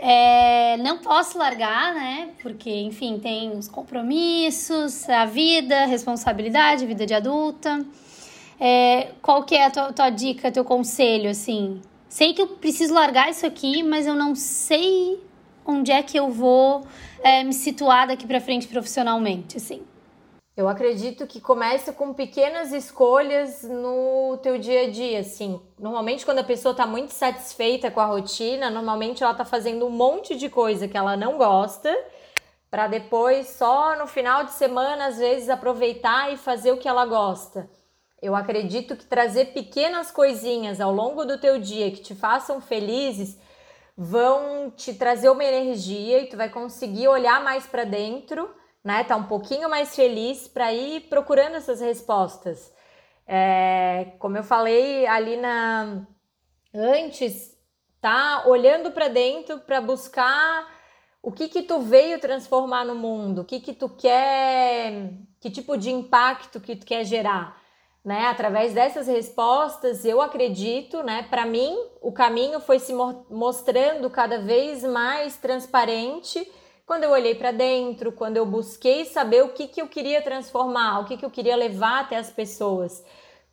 É, 0.00 0.76
não 0.78 0.98
posso 0.98 1.38
largar, 1.38 1.94
né? 1.94 2.30
Porque, 2.42 2.70
enfim, 2.70 3.18
tem 3.18 3.52
os 3.52 3.68
compromissos, 3.68 5.08
a 5.08 5.26
vida, 5.26 5.86
responsabilidade, 5.86 6.86
vida 6.86 7.06
de 7.06 7.14
adulta. 7.14 7.84
É, 8.58 9.12
qual 9.20 9.44
que 9.44 9.54
é 9.54 9.66
a 9.66 9.70
tua, 9.70 9.92
tua 9.92 10.10
dica, 10.10 10.50
teu 10.50 10.64
conselho, 10.64 11.30
assim? 11.30 11.80
Sei 12.08 12.32
que 12.32 12.40
eu 12.40 12.48
preciso 12.48 12.94
largar 12.94 13.30
isso 13.30 13.44
aqui, 13.44 13.82
mas 13.82 14.06
eu 14.06 14.14
não 14.14 14.34
sei 14.34 15.22
onde 15.64 15.90
é 15.92 16.02
que 16.02 16.16
eu 16.16 16.30
vou 16.30 16.86
é, 17.22 17.42
me 17.42 17.52
situar 17.52 18.06
daqui 18.06 18.26
para 18.26 18.40
frente 18.40 18.68
profissionalmente, 18.68 19.56
assim. 19.56 19.82
Eu 20.56 20.70
acredito 20.70 21.26
que 21.26 21.38
começa 21.38 21.92
com 21.92 22.14
pequenas 22.14 22.72
escolhas 22.72 23.62
no 23.62 24.38
teu 24.42 24.56
dia 24.56 24.84
a 24.84 24.90
dia, 24.90 25.20
assim. 25.20 25.60
Normalmente 25.78 26.24
quando 26.24 26.38
a 26.38 26.44
pessoa 26.44 26.72
está 26.72 26.86
muito 26.86 27.10
satisfeita 27.10 27.90
com 27.90 28.00
a 28.00 28.06
rotina, 28.06 28.70
normalmente 28.70 29.22
ela 29.22 29.32
está 29.32 29.44
fazendo 29.44 29.84
um 29.84 29.90
monte 29.90 30.34
de 30.34 30.48
coisa 30.48 30.88
que 30.88 30.96
ela 30.96 31.14
não 31.14 31.36
gosta, 31.36 31.94
para 32.70 32.86
depois 32.86 33.48
só 33.48 33.98
no 33.98 34.06
final 34.06 34.44
de 34.44 34.52
semana 34.52 35.08
às 35.08 35.18
vezes 35.18 35.50
aproveitar 35.50 36.32
e 36.32 36.38
fazer 36.38 36.72
o 36.72 36.78
que 36.78 36.88
ela 36.88 37.04
gosta. 37.04 37.68
Eu 38.20 38.34
acredito 38.34 38.96
que 38.96 39.04
trazer 39.04 39.46
pequenas 39.46 40.10
coisinhas 40.10 40.80
ao 40.80 40.92
longo 40.92 41.24
do 41.24 41.38
teu 41.38 41.60
dia 41.60 41.90
que 41.90 42.00
te 42.00 42.14
façam 42.14 42.60
felizes 42.60 43.38
vão 43.96 44.70
te 44.70 44.92
trazer 44.94 45.30
uma 45.30 45.44
energia 45.44 46.20
e 46.20 46.26
tu 46.26 46.36
vai 46.36 46.48
conseguir 46.50 47.08
olhar 47.08 47.42
mais 47.42 47.66
para 47.66 47.84
dentro 47.84 48.48
né? 48.86 49.02
Tá 49.02 49.16
um 49.16 49.24
pouquinho 49.24 49.68
mais 49.68 49.96
feliz 49.96 50.46
para 50.46 50.72
ir 50.72 51.08
procurando 51.08 51.56
essas 51.56 51.80
respostas. 51.80 52.72
É, 53.26 54.12
como 54.20 54.36
eu 54.36 54.44
falei 54.44 55.04
ali 55.08 55.36
na 55.36 56.06
antes, 56.72 57.58
tá 58.00 58.44
olhando 58.46 58.92
para 58.92 59.08
dentro 59.08 59.58
para 59.58 59.80
buscar 59.80 60.72
o 61.20 61.32
que 61.32 61.48
que 61.48 61.62
tu 61.62 61.80
veio 61.80 62.20
transformar 62.20 62.84
no 62.84 62.94
mundo, 62.94 63.40
o 63.40 63.44
que 63.44 63.58
que 63.58 63.72
tu 63.72 63.88
quer, 63.88 65.10
que 65.40 65.50
tipo 65.50 65.76
de 65.76 65.90
impacto 65.90 66.60
que 66.60 66.76
tu 66.76 66.86
quer 66.86 67.04
gerar, 67.04 67.60
né? 68.06 68.28
Através 68.28 68.72
dessas 68.72 69.08
respostas, 69.08 70.04
eu 70.04 70.22
acredito, 70.22 71.02
né? 71.02 71.26
Para 71.28 71.44
mim, 71.44 71.76
o 72.00 72.12
caminho 72.12 72.60
foi 72.60 72.78
se 72.78 72.94
mostrando 73.28 74.08
cada 74.08 74.38
vez 74.38 74.84
mais 74.84 75.36
transparente 75.36 76.48
quando 76.86 77.02
eu 77.02 77.10
olhei 77.10 77.34
para 77.34 77.50
dentro, 77.50 78.12
quando 78.12 78.36
eu 78.36 78.46
busquei 78.46 79.06
saber 79.06 79.42
o 79.42 79.48
que, 79.48 79.66
que 79.66 79.82
eu 79.82 79.88
queria 79.88 80.22
transformar, 80.22 81.00
o 81.00 81.04
que, 81.04 81.16
que 81.16 81.24
eu 81.24 81.30
queria 81.32 81.56
levar 81.56 82.02
até 82.02 82.16
as 82.16 82.30
pessoas. 82.30 83.04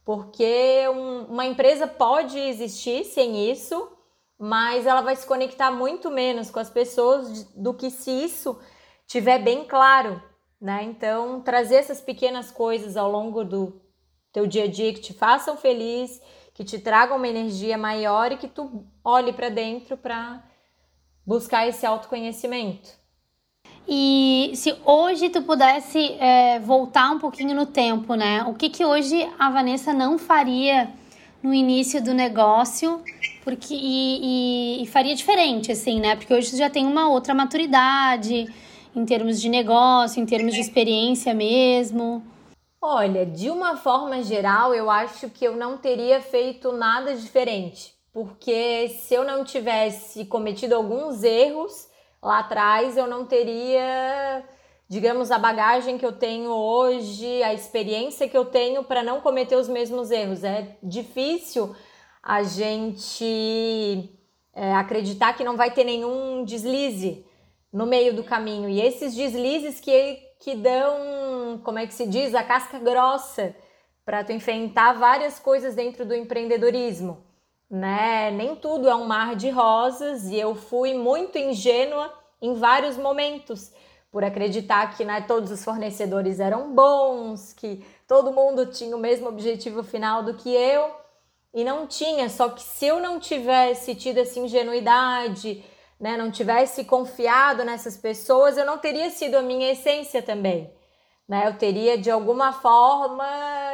Porque 0.06 0.88
um, 0.88 1.24
uma 1.34 1.48
empresa 1.48 1.88
pode 1.88 2.38
existir 2.38 3.06
sem 3.06 3.50
isso, 3.50 3.92
mas 4.38 4.86
ela 4.86 5.02
vai 5.02 5.16
se 5.16 5.26
conectar 5.26 5.72
muito 5.72 6.12
menos 6.12 6.52
com 6.52 6.60
as 6.60 6.70
pessoas 6.70 7.44
do 7.56 7.74
que 7.74 7.90
se 7.90 8.12
isso 8.12 8.60
tiver 9.08 9.40
bem 9.40 9.66
claro, 9.66 10.22
né? 10.62 10.84
Então, 10.84 11.42
trazer 11.42 11.78
essas 11.78 12.00
pequenas 12.00 12.52
coisas 12.52 12.96
ao 12.96 13.10
longo 13.10 13.44
do 13.44 13.82
teu 14.34 14.48
dia 14.48 14.64
a 14.64 14.68
dia 14.68 14.92
que 14.92 15.00
te 15.00 15.14
façam 15.14 15.56
feliz, 15.56 16.20
que 16.54 16.64
te 16.64 16.80
tragam 16.80 17.18
uma 17.18 17.28
energia 17.28 17.78
maior 17.78 18.32
e 18.32 18.38
que 18.38 18.48
tu 18.48 18.84
olhe 19.04 19.32
para 19.32 19.50
dentro 19.50 19.96
para 19.96 20.44
buscar 21.26 21.68
esse 21.68 21.86
autoconhecimento. 21.86 22.90
E 23.88 24.52
se 24.56 24.76
hoje 24.86 25.30
tu 25.30 25.42
pudesse 25.42 26.14
é, 26.14 26.60
voltar 26.60 27.12
um 27.12 27.20
pouquinho 27.20 27.54
no 27.54 27.66
tempo, 27.66 28.16
né? 28.16 28.44
O 28.44 28.54
que 28.54 28.70
que 28.70 28.84
hoje 28.84 29.30
a 29.38 29.50
Vanessa 29.50 29.94
não 29.94 30.18
faria 30.18 30.90
no 31.42 31.54
início 31.54 32.02
do 32.02 32.14
negócio, 32.14 33.02
porque 33.44 33.74
e, 33.74 34.80
e, 34.80 34.84
e 34.84 34.88
faria 34.88 35.14
diferente, 35.14 35.72
assim, 35.72 36.00
né? 36.00 36.16
Porque 36.16 36.34
hoje 36.34 36.52
tu 36.52 36.58
já 36.58 36.70
tem 36.70 36.88
uma 36.88 37.10
outra 37.10 37.34
maturidade 37.34 38.48
em 38.96 39.06
termos 39.06 39.42
de 39.42 39.50
negócio, 39.50 40.22
em 40.22 40.26
termos 40.26 40.54
de 40.54 40.62
experiência 40.62 41.34
mesmo. 41.34 42.24
Olha, 42.86 43.26
de 43.26 43.50
uma 43.50 43.78
forma 43.78 44.22
geral, 44.22 44.76
eu 44.76 44.90
acho 44.90 45.30
que 45.30 45.46
eu 45.46 45.56
não 45.56 45.78
teria 45.78 46.20
feito 46.22 46.74
nada 46.74 47.16
diferente. 47.16 47.94
porque 48.12 48.90
se 49.00 49.14
eu 49.14 49.24
não 49.24 49.44
tivesse 49.44 50.26
cometido 50.26 50.76
alguns 50.76 51.24
erros 51.24 51.88
lá 52.22 52.40
atrás, 52.40 52.96
eu 52.98 53.08
não 53.08 53.26
teria, 53.26 54.44
digamos, 54.88 55.32
a 55.32 55.40
bagagem 55.40 55.98
que 55.98 56.06
eu 56.06 56.12
tenho 56.12 56.52
hoje, 56.52 57.42
a 57.42 57.54
experiência 57.54 58.30
que 58.30 58.38
eu 58.38 58.46
tenho 58.46 58.84
para 58.84 59.02
não 59.02 59.20
cometer 59.22 59.56
os 59.56 59.68
mesmos 59.70 60.12
erros. 60.12 60.44
É 60.44 60.78
difícil 60.84 61.76
a 62.22 62.44
gente 62.44 64.12
é, 64.54 64.74
acreditar 64.74 65.34
que 65.34 65.44
não 65.44 65.58
vai 65.58 65.72
ter 65.72 65.84
nenhum 65.86 66.44
deslize 66.46 67.26
no 67.72 67.88
meio 67.88 68.14
do 68.14 68.24
caminho. 68.24 68.70
E 68.70 68.80
esses 68.80 69.16
deslizes 69.16 69.80
que, 69.80 70.20
que 70.44 70.56
dão, 70.56 71.62
como 71.64 71.80
é 71.80 71.88
que 71.88 71.94
se 71.94 72.06
diz, 72.06 72.36
a 72.36 72.44
casca 72.44 72.78
grossa 72.78 73.56
para 74.04 74.26
tu 74.26 74.34
enfrentar 74.34 74.92
várias 74.92 75.40
coisas 75.40 75.74
dentro 75.74 76.06
do 76.06 76.14
empreendedorismo, 76.14 77.24
né? 77.70 78.30
Nem 78.30 78.54
tudo 78.54 78.90
é 78.90 78.94
um 78.94 79.06
mar 79.06 79.38
de 79.38 79.50
rosas 79.50 80.26
e 80.26 80.38
eu 80.38 80.54
fui 80.54 80.94
muito 80.94 81.38
ingênua 81.38 82.14
em 82.42 82.56
vários 82.56 82.98
momentos 82.98 83.72
por 84.12 84.22
acreditar 84.22 84.98
que 84.98 85.06
né, 85.06 85.22
todos 85.22 85.50
os 85.50 85.64
fornecedores 85.64 86.42
eram 86.42 86.76
bons, 86.76 87.54
que 87.54 87.82
todo 88.06 88.34
mundo 88.34 88.66
tinha 88.66 88.98
o 88.98 89.00
mesmo 89.00 89.30
objetivo 89.30 89.82
final 89.82 90.24
do 90.24 90.34
que 90.34 90.54
eu 90.54 90.92
e 91.54 91.64
não 91.64 91.88
tinha. 91.88 92.28
Só 92.28 92.50
que 92.50 92.62
se 92.62 92.86
eu 92.86 93.00
não 93.00 93.18
tivesse 93.18 93.96
tido 93.96 94.18
essa 94.18 94.38
ingenuidade, 94.42 95.64
né, 96.00 96.18
não 96.18 96.32
tivesse 96.32 96.84
confiado 96.84 97.64
nessas 97.64 97.98
pessoas, 97.98 98.58
eu 98.58 98.66
não 98.66 98.78
teria 98.78 99.10
sido 99.10 99.36
a 99.36 99.42
minha 99.42 99.72
essência 99.72 100.22
também. 100.22 100.72
Né? 101.28 101.48
Eu 101.48 101.58
teria 101.58 101.98
de 101.98 102.12
alguma 102.12 102.52
forma 102.54 103.26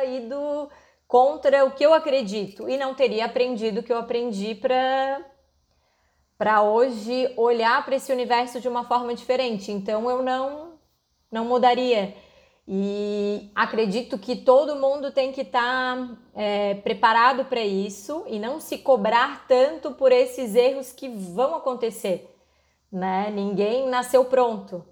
ido 0.05 0.69
contra 1.07 1.65
o 1.65 1.71
que 1.71 1.83
eu 1.83 1.93
acredito 1.93 2.69
e 2.69 2.77
não 2.77 2.93
teria 2.93 3.25
aprendido 3.25 3.79
o 3.79 3.83
que 3.83 3.91
eu 3.91 3.97
aprendi 3.97 4.55
para 4.55 5.25
para 6.37 6.61
hoje 6.61 7.33
olhar 7.35 7.83
para 7.83 7.97
esse 7.97 8.13
universo 8.13 8.61
de 8.61 8.69
uma 8.69 8.85
forma 8.85 9.13
diferente. 9.13 9.71
Então 9.71 10.09
eu 10.09 10.23
não 10.23 10.79
não 11.31 11.45
mudaria. 11.45 12.15
E 12.71 13.49
acredito 13.55 14.15
que 14.19 14.35
todo 14.35 14.75
mundo 14.75 15.11
tem 15.11 15.31
que 15.31 15.41
estar 15.41 15.97
tá, 15.97 16.17
é, 16.35 16.75
preparado 16.75 17.43
para 17.45 17.65
isso 17.65 18.23
e 18.27 18.37
não 18.37 18.59
se 18.59 18.77
cobrar 18.77 19.47
tanto 19.47 19.89
por 19.93 20.11
esses 20.11 20.53
erros 20.53 20.91
que 20.91 21.09
vão 21.09 21.55
acontecer. 21.55 22.31
Né? 22.91 23.31
Ninguém 23.33 23.89
nasceu 23.89 24.23
pronto, 24.25 24.85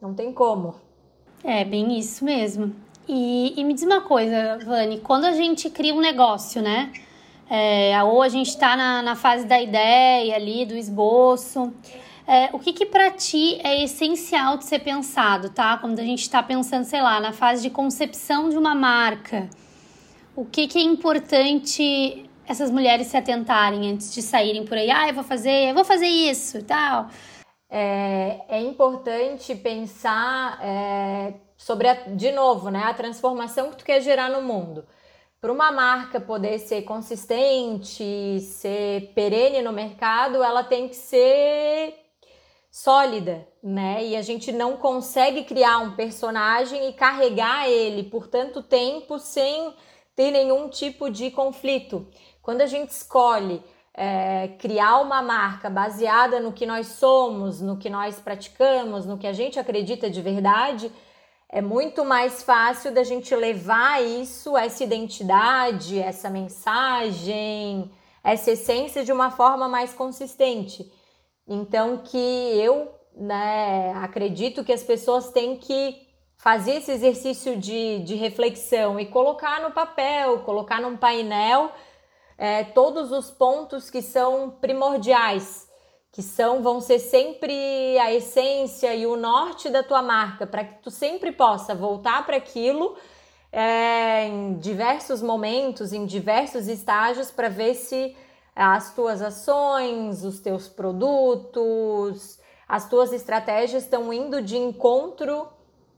não 0.00 0.14
tem 0.14 0.32
como. 0.32 0.76
É 1.42 1.64
bem 1.64 1.98
isso 1.98 2.24
mesmo. 2.24 2.72
E, 3.08 3.60
e 3.60 3.64
me 3.64 3.74
diz 3.74 3.82
uma 3.82 4.02
coisa, 4.02 4.58
Vani, 4.64 5.00
quando 5.00 5.24
a 5.24 5.32
gente 5.32 5.68
cria 5.68 5.92
um 5.92 6.00
negócio, 6.00 6.62
né? 6.62 6.92
É, 7.50 8.00
ou 8.04 8.22
a 8.22 8.28
gente 8.28 8.50
está 8.50 8.76
na, 8.76 9.02
na 9.02 9.16
fase 9.16 9.44
da 9.44 9.60
ideia 9.60 10.36
ali, 10.36 10.64
do 10.64 10.76
esboço. 10.76 11.74
É, 12.26 12.48
o 12.54 12.58
que 12.58 12.72
que 12.72 12.86
para 12.86 13.10
ti 13.10 13.60
é 13.62 13.82
essencial 13.84 14.56
de 14.56 14.64
ser 14.64 14.78
pensado, 14.78 15.50
tá? 15.50 15.76
Quando 15.76 15.98
a 15.98 16.02
gente 16.02 16.22
está 16.22 16.42
pensando, 16.42 16.84
sei 16.84 17.02
lá, 17.02 17.20
na 17.20 17.32
fase 17.32 17.62
de 17.62 17.68
concepção 17.68 18.48
de 18.48 18.56
uma 18.56 18.74
marca, 18.74 19.48
o 20.34 20.44
que 20.44 20.66
que 20.66 20.78
é 20.78 20.82
importante 20.82 22.28
essas 22.46 22.70
mulheres 22.70 23.08
se 23.08 23.16
atentarem 23.16 23.90
antes 23.90 24.12
de 24.12 24.22
saírem 24.22 24.64
por 24.64 24.76
aí? 24.76 24.90
Ah, 24.90 25.08
eu 25.08 25.14
vou 25.14 25.24
fazer, 25.24 25.70
eu 25.70 25.74
vou 25.74 25.84
fazer 25.84 26.06
isso 26.06 26.58
e 26.58 26.62
tal. 26.62 27.08
É, 27.68 28.40
é 28.48 28.60
importante 28.60 29.54
pensar 29.54 30.58
é, 30.62 31.34
sobre, 31.58 31.88
a, 31.88 31.94
de 31.94 32.32
novo, 32.32 32.70
né, 32.70 32.84
a 32.84 32.94
transformação 32.94 33.70
que 33.70 33.76
tu 33.76 33.84
quer 33.84 34.00
gerar 34.00 34.30
no 34.30 34.42
mundo. 34.42 34.86
Para 35.40 35.52
uma 35.52 35.70
marca 35.70 36.18
poder 36.20 36.58
ser 36.58 36.82
consistente, 36.82 38.40
ser 38.40 39.12
perene 39.14 39.60
no 39.60 39.72
mercado, 39.72 40.42
ela 40.42 40.64
tem 40.64 40.88
que 40.88 40.96
ser 40.96 42.03
sólida, 42.74 43.46
né? 43.62 44.04
E 44.04 44.16
a 44.16 44.20
gente 44.20 44.50
não 44.50 44.76
consegue 44.76 45.44
criar 45.44 45.78
um 45.78 45.94
personagem 45.94 46.88
e 46.88 46.92
carregar 46.92 47.68
ele 47.68 48.02
por 48.02 48.26
tanto 48.26 48.64
tempo 48.64 49.16
sem 49.16 49.72
ter 50.16 50.32
nenhum 50.32 50.68
tipo 50.68 51.08
de 51.08 51.30
conflito. 51.30 52.04
Quando 52.42 52.62
a 52.62 52.66
gente 52.66 52.90
escolhe 52.90 53.62
é, 53.94 54.48
criar 54.58 54.98
uma 55.02 55.22
marca 55.22 55.70
baseada 55.70 56.40
no 56.40 56.52
que 56.52 56.66
nós 56.66 56.88
somos, 56.88 57.60
no 57.60 57.78
que 57.78 57.88
nós 57.88 58.18
praticamos, 58.18 59.06
no 59.06 59.18
que 59.18 59.28
a 59.28 59.32
gente 59.32 59.56
acredita 59.56 60.10
de 60.10 60.20
verdade, 60.20 60.90
é 61.48 61.62
muito 61.62 62.04
mais 62.04 62.42
fácil 62.42 62.92
da 62.92 63.04
gente 63.04 63.32
levar 63.36 64.02
isso, 64.02 64.56
essa 64.56 64.82
identidade, 64.82 66.00
essa 66.00 66.28
mensagem, 66.28 67.88
essa 68.24 68.50
essência 68.50 69.04
de 69.04 69.12
uma 69.12 69.30
forma 69.30 69.68
mais 69.68 69.94
consistente. 69.94 70.90
Então 71.46 71.98
que 71.98 72.16
eu 72.18 72.94
né, 73.14 73.92
acredito 74.02 74.64
que 74.64 74.72
as 74.72 74.82
pessoas 74.82 75.30
têm 75.30 75.56
que 75.56 76.04
fazer 76.36 76.76
esse 76.76 76.90
exercício 76.90 77.56
de, 77.56 78.00
de 78.00 78.14
reflexão 78.14 78.98
e 78.98 79.06
colocar 79.06 79.62
no 79.62 79.70
papel, 79.70 80.40
colocar 80.40 80.80
num 80.80 80.96
painel 80.96 81.70
é, 82.36 82.64
todos 82.64 83.12
os 83.12 83.30
pontos 83.30 83.88
que 83.88 84.02
são 84.02 84.50
primordiais, 84.60 85.68
que 86.12 86.22
são 86.22 86.62
vão 86.62 86.80
ser 86.80 86.98
sempre 86.98 87.98
a 87.98 88.12
essência 88.12 88.94
e 88.94 89.06
o 89.06 89.16
norte 89.16 89.70
da 89.70 89.82
tua 89.82 90.02
marca, 90.02 90.46
para 90.46 90.64
que 90.64 90.82
tu 90.82 90.90
sempre 90.90 91.32
possa 91.32 91.74
voltar 91.74 92.26
para 92.26 92.36
aquilo 92.36 92.96
é, 93.50 94.26
em 94.26 94.54
diversos 94.58 95.22
momentos, 95.22 95.92
em 95.92 96.04
diversos 96.04 96.66
estágios, 96.66 97.30
para 97.30 97.48
ver 97.48 97.74
se 97.74 98.16
as 98.54 98.94
tuas 98.94 99.20
ações, 99.20 100.24
os 100.24 100.40
teus 100.40 100.68
produtos, 100.68 102.38
as 102.68 102.88
tuas 102.88 103.12
estratégias 103.12 103.84
estão 103.84 104.12
indo 104.12 104.40
de 104.40 104.56
encontro 104.56 105.48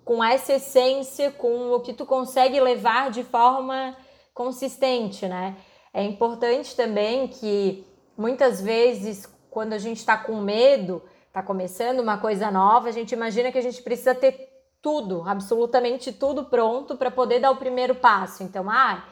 com 0.04 0.22
essa 0.22 0.54
essência, 0.54 1.30
com 1.30 1.72
o 1.72 1.80
que 1.80 1.92
tu 1.92 2.06
consegue 2.06 2.60
levar 2.60 3.10
de 3.10 3.24
forma 3.24 3.96
consistente, 4.32 5.26
né? 5.26 5.56
É 5.92 6.02
importante 6.02 6.76
também 6.76 7.26
que 7.28 7.86
muitas 8.16 8.60
vezes, 8.60 9.26
quando 9.50 9.72
a 9.72 9.78
gente 9.78 9.98
está 9.98 10.16
com 10.16 10.36
medo, 10.36 11.02
está 11.26 11.42
começando 11.42 12.00
uma 12.00 12.18
coisa 12.18 12.50
nova, 12.50 12.88
a 12.88 12.92
gente 12.92 13.12
imagina 13.12 13.50
que 13.50 13.58
a 13.58 13.62
gente 13.62 13.82
precisa 13.82 14.14
ter 14.14 14.48
tudo, 14.80 15.24
absolutamente 15.26 16.12
tudo 16.12 16.44
pronto 16.44 16.96
para 16.96 17.10
poder 17.10 17.40
dar 17.40 17.50
o 17.50 17.56
primeiro 17.56 17.94
passo. 17.94 18.42
Então, 18.42 18.70
ah, 18.70 19.04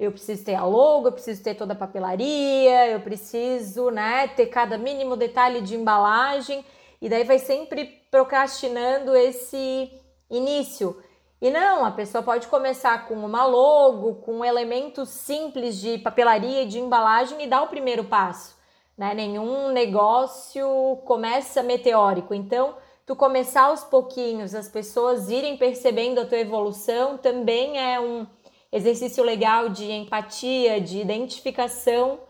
eu 0.00 0.10
preciso 0.10 0.42
ter 0.42 0.54
a 0.54 0.64
logo, 0.64 1.08
eu 1.08 1.12
preciso 1.12 1.42
ter 1.42 1.54
toda 1.54 1.74
a 1.74 1.76
papelaria, 1.76 2.88
eu 2.88 3.00
preciso, 3.00 3.90
né, 3.90 4.28
ter 4.28 4.46
cada 4.46 4.78
mínimo 4.78 5.14
detalhe 5.14 5.60
de 5.60 5.76
embalagem, 5.76 6.64
e 7.02 7.08
daí 7.08 7.22
vai 7.22 7.38
sempre 7.38 7.84
procrastinando 8.10 9.14
esse 9.14 9.92
início. 10.30 11.02
E 11.38 11.50
não, 11.50 11.84
a 11.84 11.90
pessoa 11.90 12.22
pode 12.22 12.46
começar 12.48 13.06
com 13.08 13.14
uma 13.14 13.44
logo, 13.44 14.16
com 14.16 14.42
elementos 14.42 15.10
simples 15.10 15.76
de 15.76 15.98
papelaria 15.98 16.62
e 16.62 16.66
de 16.66 16.78
embalagem 16.78 17.42
e 17.42 17.46
dar 17.46 17.62
o 17.62 17.68
primeiro 17.68 18.04
passo. 18.04 18.56
Né? 18.96 19.12
Nenhum 19.14 19.68
negócio 19.68 20.98
começa 21.04 21.62
meteórico. 21.62 22.32
Então, 22.32 22.74
tu 23.04 23.14
começar 23.14 23.64
aos 23.64 23.84
pouquinhos, 23.84 24.54
as 24.54 24.68
pessoas 24.68 25.30
irem 25.30 25.58
percebendo 25.58 26.20
a 26.20 26.26
tua 26.26 26.38
evolução, 26.38 27.18
também 27.18 27.78
é 27.78 28.00
um 28.00 28.26
exercício 28.72 29.24
legal 29.24 29.68
de 29.68 29.90
empatia, 29.90 30.80
de 30.80 31.00
identificação 31.00 32.20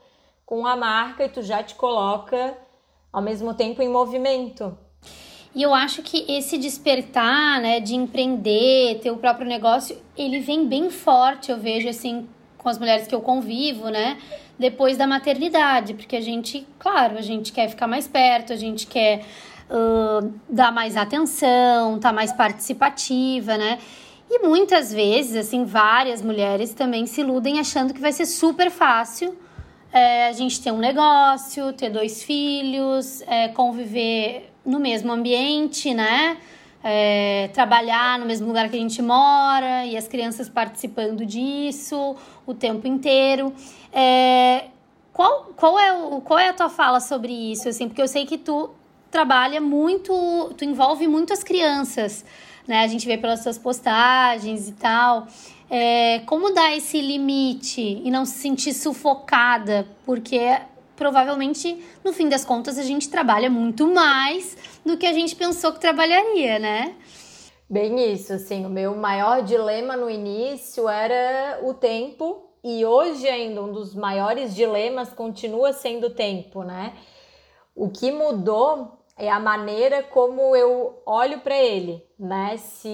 com 0.47 0.67
a 0.67 0.75
marca 0.77 1.25
e 1.25 1.29
tu 1.29 1.43
já 1.43 1.63
te 1.63 1.75
coloca 1.75 2.57
ao 3.13 3.23
mesmo 3.23 3.55
tempo 3.55 3.83
em 3.83 3.89
movimento. 3.89 4.77
E 5.55 5.63
eu 5.63 5.75
acho 5.75 6.03
que 6.03 6.25
esse 6.31 6.57
despertar, 6.57 7.61
né, 7.61 7.81
de 7.81 7.95
empreender, 7.95 9.01
ter 9.01 9.11
o 9.11 9.17
próprio 9.17 9.47
negócio, 9.47 9.99
ele 10.17 10.39
vem 10.39 10.67
bem 10.67 10.91
forte, 10.91 11.51
eu 11.51 11.59
vejo 11.59 11.89
assim 11.89 12.29
com 12.57 12.69
as 12.69 12.79
mulheres 12.79 13.07
que 13.07 13.15
eu 13.15 13.21
convivo, 13.21 13.89
né, 13.89 14.19
depois 14.59 14.97
da 14.97 15.07
maternidade, 15.07 15.95
porque 15.95 16.15
a 16.15 16.21
gente, 16.21 16.67
claro, 16.79 17.19
a 17.19 17.23
gente 17.23 17.53
quer 17.53 17.69
ficar 17.69 17.87
mais 17.87 18.07
perto, 18.07 18.53
a 18.53 18.57
gente 18.57 18.87
quer 18.87 19.25
uh, 19.71 20.33
dar 20.49 20.71
mais 20.71 20.97
atenção, 20.97 21.99
tá 21.99 22.13
mais 22.13 22.33
participativa, 22.33 23.57
né? 23.57 23.79
E 24.33 24.47
muitas 24.47 24.93
vezes, 24.93 25.35
assim, 25.35 25.65
várias 25.65 26.23
mulheres 26.23 26.73
também 26.73 27.05
se 27.05 27.21
iludem 27.21 27.59
achando 27.59 27.93
que 27.93 28.01
vai 28.01 28.13
ser 28.13 28.27
super 28.27 28.71
fácil 28.71 29.37
é, 29.93 30.29
a 30.29 30.33
gente 30.33 30.63
ter 30.63 30.71
um 30.71 30.79
negócio, 30.79 31.73
ter 31.73 31.91
dois 31.91 32.23
filhos, 32.23 33.23
é, 33.23 33.49
conviver 33.49 34.53
no 34.65 34.79
mesmo 34.79 35.11
ambiente, 35.11 35.93
né? 35.93 36.37
É, 36.83 37.51
trabalhar 37.53 38.21
no 38.21 38.25
mesmo 38.25 38.47
lugar 38.47 38.69
que 38.69 38.77
a 38.77 38.81
gente 38.81 39.03
mora 39.03 39.85
e 39.85 39.97
as 39.97 40.07
crianças 40.07 40.49
participando 40.49 41.27
disso 41.27 42.15
o 42.47 42.55
tempo 42.55 42.87
inteiro. 42.87 43.53
É, 43.93 44.67
qual, 45.13 45.53
qual, 45.57 45.77
é 45.77 45.93
o, 45.93 46.21
qual 46.21 46.39
é 46.39 46.51
a 46.51 46.53
tua 46.53 46.69
fala 46.69 47.01
sobre 47.01 47.33
isso? 47.33 47.69
Assim, 47.69 47.89
porque 47.89 48.01
eu 48.01 48.07
sei 48.07 48.25
que 48.25 48.39
tu 48.39 48.71
trabalha 49.11 49.61
muito, 49.61 50.55
tu 50.57 50.65
envolve 50.65 51.09
muito 51.09 51.33
as 51.33 51.43
crianças 51.43 52.25
né? 52.71 52.85
A 52.85 52.87
gente 52.87 53.05
vê 53.05 53.19
pelas 53.19 53.43
suas 53.43 53.59
postagens 53.59 54.69
e 54.69 54.73
tal. 54.73 55.27
É, 55.69 56.21
como 56.21 56.55
dar 56.55 56.75
esse 56.77 57.01
limite 57.01 58.01
e 58.05 58.11
não 58.13 58.25
se 58.25 58.39
sentir 58.39 58.73
sufocada? 58.73 59.89
Porque 60.07 60.57
provavelmente, 60.95 61.85
no 62.05 62.13
fim 62.13 62.29
das 62.29 62.45
contas, 62.45 62.79
a 62.79 62.83
gente 62.83 63.11
trabalha 63.11 63.51
muito 63.51 63.93
mais 63.93 64.57
do 64.87 64.97
que 64.97 65.07
a 65.07 65.13
gente 65.13 65.35
pensou 65.35 65.73
que 65.73 65.81
trabalharia, 65.81 66.61
né? 66.61 66.95
Bem 67.69 68.13
isso, 68.13 68.33
assim, 68.33 68.65
o 68.65 68.71
meu 68.71 68.95
maior 68.95 69.43
dilema 69.43 69.97
no 69.97 70.09
início 70.09 70.89
era 70.89 71.59
o 71.63 71.75
tempo 71.75 72.51
e 72.63 72.85
hoje 72.85 73.27
ainda 73.27 73.63
um 73.63 73.73
dos 73.73 73.95
maiores 73.95 74.55
dilemas 74.55 75.13
continua 75.13 75.73
sendo 75.73 76.09
o 76.09 76.11
tempo, 76.11 76.63
né? 76.63 76.93
O 77.75 77.89
que 77.89 78.13
mudou 78.13 79.00
é 79.21 79.31
a 79.31 79.39
maneira 79.39 80.03
como 80.03 80.57
eu 80.57 81.03
olho 81.05 81.41
para 81.41 81.55
ele, 81.55 82.03
né? 82.19 82.57
Se 82.57 82.89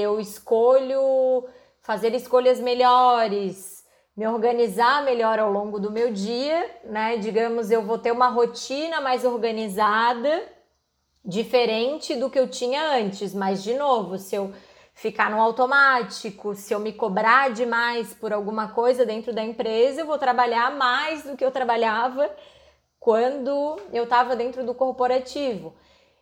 eu 0.00 0.18
escolho 0.18 1.48
fazer 1.80 2.12
escolhas 2.14 2.58
melhores, 2.58 3.84
me 4.16 4.26
organizar 4.26 5.04
melhor 5.04 5.38
ao 5.38 5.52
longo 5.52 5.78
do 5.78 5.90
meu 5.90 6.12
dia, 6.12 6.68
né? 6.84 7.16
Digamos, 7.16 7.70
eu 7.70 7.82
vou 7.82 7.96
ter 7.96 8.10
uma 8.10 8.28
rotina 8.28 9.00
mais 9.00 9.24
organizada 9.24 10.42
diferente 11.24 12.16
do 12.16 12.28
que 12.28 12.40
eu 12.40 12.48
tinha 12.48 12.96
antes, 12.96 13.32
mas 13.32 13.62
de 13.62 13.74
novo, 13.74 14.18
se 14.18 14.34
eu 14.34 14.52
ficar 14.92 15.30
no 15.30 15.40
automático, 15.40 16.56
se 16.56 16.74
eu 16.74 16.80
me 16.80 16.92
cobrar 16.92 17.52
demais 17.52 18.12
por 18.12 18.32
alguma 18.32 18.68
coisa 18.68 19.06
dentro 19.06 19.32
da 19.32 19.44
empresa, 19.44 20.00
eu 20.00 20.06
vou 20.06 20.18
trabalhar 20.18 20.72
mais 20.76 21.22
do 21.22 21.36
que 21.36 21.44
eu 21.44 21.52
trabalhava 21.52 22.28
quando 23.02 23.80
eu 23.92 24.04
estava 24.04 24.36
dentro 24.36 24.64
do 24.64 24.72
corporativo. 24.72 25.74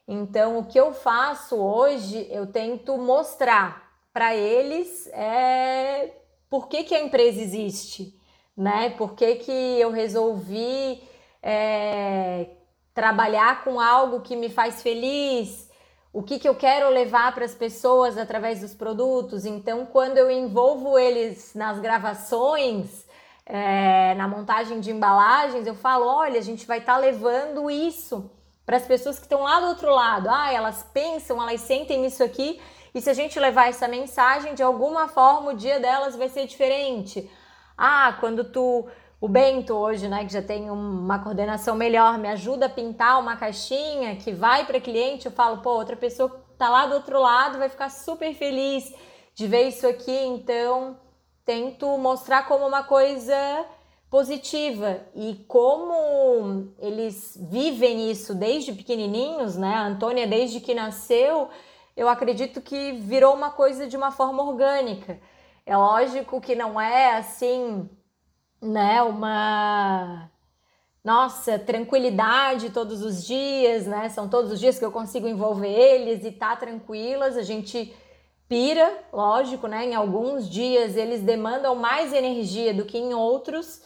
Então, 0.09 0.59
o 0.59 0.65
que 0.65 0.81
eu 0.81 0.95
faço 0.95 1.55
hoje, 1.55 2.27
eu 2.31 2.47
tento 2.47 2.97
mostrar 2.97 3.93
para 4.15 4.35
eles 4.35 5.07
é 5.13 6.11
por 6.49 6.69
que, 6.69 6.83
que 6.83 6.95
a 6.95 7.03
empresa 7.03 7.39
existe, 7.39 8.19
né? 8.57 8.89
Por 8.97 9.15
que, 9.15 9.35
que 9.37 9.53
eu 9.53 9.91
resolvi 9.91 11.03
é, 11.43 12.47
trabalhar 12.95 13.63
com 13.63 13.79
algo 13.79 14.23
que 14.23 14.35
me 14.35 14.49
faz 14.49 14.83
feliz, 14.83 15.71
o 16.15 16.23
que, 16.23 16.39
que 16.39 16.49
eu 16.49 16.55
quero 16.55 16.89
levar 16.89 17.35
para 17.35 17.45
as 17.45 17.55
pessoas 17.55 18.17
através 18.17 18.63
dos 18.63 18.73
produtos. 18.73 19.45
Então, 19.45 19.85
quando 19.85 20.17
eu 20.17 20.31
envolvo 20.31 20.99
eles 20.99 21.53
nas 21.55 21.79
gravações, 21.79 23.07
é, 23.53 24.15
na 24.15 24.29
montagem 24.29 24.79
de 24.81 24.91
embalagens, 24.91 25.67
eu 25.67 25.75
falo: 25.75 26.07
olha, 26.07 26.39
a 26.39 26.43
gente 26.43 26.67
vai 26.67 26.79
estar 26.79 26.95
tá 26.95 26.99
levando 26.99 27.69
isso 27.71 28.31
para 28.65 28.77
as 28.77 28.87
pessoas 28.87 29.19
que 29.19 29.25
estão 29.25 29.43
lá 29.43 29.59
do 29.59 29.67
outro 29.67 29.93
lado. 29.93 30.29
Ah, 30.31 30.53
elas 30.53 30.89
pensam, 30.95 31.43
elas 31.43 31.61
sentem 31.61 32.07
isso 32.07 32.23
aqui. 32.23 32.61
E 32.95 33.01
se 33.01 33.11
a 33.11 33.15
gente 33.15 33.39
levar 33.39 33.69
essa 33.69 33.89
mensagem, 33.89 34.55
de 34.55 34.63
alguma 34.63 35.09
forma 35.09 35.53
o 35.53 35.57
dia 35.57 35.81
delas 35.81 36.15
vai 36.15 36.29
ser 36.29 36.47
diferente. 36.47 37.29
Ah, 37.77 38.17
quando 38.21 38.45
tu 38.45 38.87
o 39.21 39.29
Bento 39.29 39.75
hoje, 39.75 40.09
né, 40.09 40.25
que 40.25 40.33
já 40.33 40.41
tem 40.41 40.71
uma 40.71 41.19
coordenação 41.19 41.75
melhor, 41.75 42.17
me 42.19 42.29
ajuda 42.29 42.67
a 42.67 42.71
pintar 42.71 43.21
uma 43.21 43.37
caixinha 43.37 44.17
que 44.17 44.33
vai 44.33 44.65
para 44.65 44.81
cliente, 44.81 45.27
eu 45.27 45.33
falo, 45.33 45.59
pô, 45.59 45.71
outra 45.73 45.95
pessoa 45.95 46.43
tá 46.57 46.71
lá 46.71 46.87
do 46.87 46.95
outro 46.95 47.21
lado 47.21 47.59
vai 47.59 47.69
ficar 47.69 47.91
super 47.91 48.33
feliz 48.35 48.95
de 49.35 49.47
ver 49.47 49.69
isso 49.69 49.87
aqui, 49.87 50.17
então 50.25 50.97
tento 51.45 51.87
mostrar 51.99 52.47
como 52.47 52.67
uma 52.67 52.83
coisa 52.83 53.35
positiva 54.11 55.01
e 55.15 55.45
como 55.47 56.73
eles 56.79 57.39
vivem 57.41 58.11
isso 58.11 58.35
desde 58.35 58.73
pequenininhos, 58.73 59.57
né? 59.57 59.75
A 59.75 59.87
Antônia 59.87 60.27
desde 60.27 60.61
que 60.61 60.75
nasceu, 60.75 61.49
eu 61.97 62.09
acredito 62.09 62.61
que 62.61 62.93
virou 62.93 63.35
uma 63.35 63.51
coisa 63.51 63.87
de 63.87 63.97
uma 63.97 64.11
forma 64.11 64.43
orgânica. 64.43 65.21
É 65.65 65.77
lógico 65.77 66.41
que 66.41 66.57
não 66.57 66.81
é 66.81 67.17
assim 67.17 67.89
né, 68.61 69.01
uma 69.03 70.29
nossa, 71.03 71.59
tranquilidade 71.59 72.71
todos 72.71 73.03
os 73.03 73.25
dias, 73.25 73.87
né? 73.87 74.09
São 74.11 74.29
todos 74.29 74.53
os 74.53 74.61
dias 74.61 74.79
que 74.79 74.85
eu 74.85 74.93
consigo 74.93 75.27
envolver 75.27 75.71
eles 75.71 76.25
e 76.25 76.31
tá 76.31 76.55
tranquilas. 76.57 77.37
A 77.37 77.43
gente 77.43 77.95
pira, 78.51 78.99
lógico, 79.13 79.69
né? 79.69 79.87
Em 79.87 79.95
alguns 79.95 80.51
dias 80.51 80.97
eles 80.97 81.23
demandam 81.23 81.77
mais 81.77 82.13
energia 82.13 82.75
do 82.75 82.85
que 82.85 82.99
em 82.99 83.15
outros. 83.15 83.81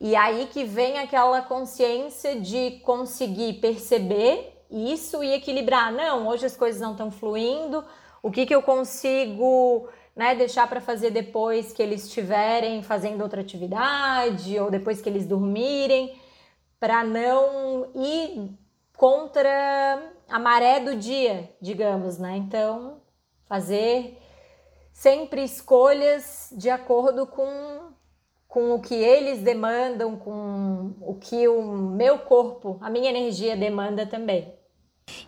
E 0.00 0.16
aí 0.16 0.48
que 0.52 0.64
vem 0.64 0.98
aquela 0.98 1.40
consciência 1.42 2.40
de 2.40 2.80
conseguir 2.82 3.60
perceber 3.60 4.64
isso 4.68 5.22
e 5.22 5.32
equilibrar. 5.32 5.92
Não, 5.92 6.26
hoje 6.26 6.44
as 6.44 6.56
coisas 6.56 6.80
não 6.80 6.90
estão 6.90 7.08
fluindo. 7.08 7.84
O 8.20 8.32
que 8.32 8.46
que 8.46 8.54
eu 8.54 8.62
consigo 8.62 9.88
né, 10.16 10.34
deixar 10.34 10.68
para 10.68 10.80
fazer 10.80 11.12
depois 11.12 11.72
que 11.72 11.80
eles 11.80 12.04
estiverem 12.04 12.82
fazendo 12.82 13.22
outra 13.22 13.40
atividade 13.40 14.58
ou 14.58 14.72
depois 14.72 15.00
que 15.00 15.08
eles 15.08 15.24
dormirem, 15.24 16.18
para 16.80 17.04
não 17.04 17.90
ir 17.94 18.50
contra 18.96 20.02
a 20.28 20.38
maré 20.38 20.80
do 20.80 20.96
dia, 20.96 21.48
digamos, 21.60 22.18
né? 22.18 22.36
Então, 22.36 22.99
fazer 23.50 24.16
sempre 24.92 25.42
escolhas 25.42 26.50
de 26.56 26.70
acordo 26.70 27.26
com, 27.26 27.90
com 28.46 28.72
o 28.74 28.80
que 28.80 28.94
eles 28.94 29.40
demandam, 29.40 30.16
com 30.16 30.94
o 31.00 31.16
que 31.16 31.48
o 31.48 31.60
meu 31.60 32.20
corpo, 32.20 32.78
a 32.80 32.88
minha 32.88 33.10
energia 33.10 33.56
demanda 33.56 34.06
também. 34.06 34.54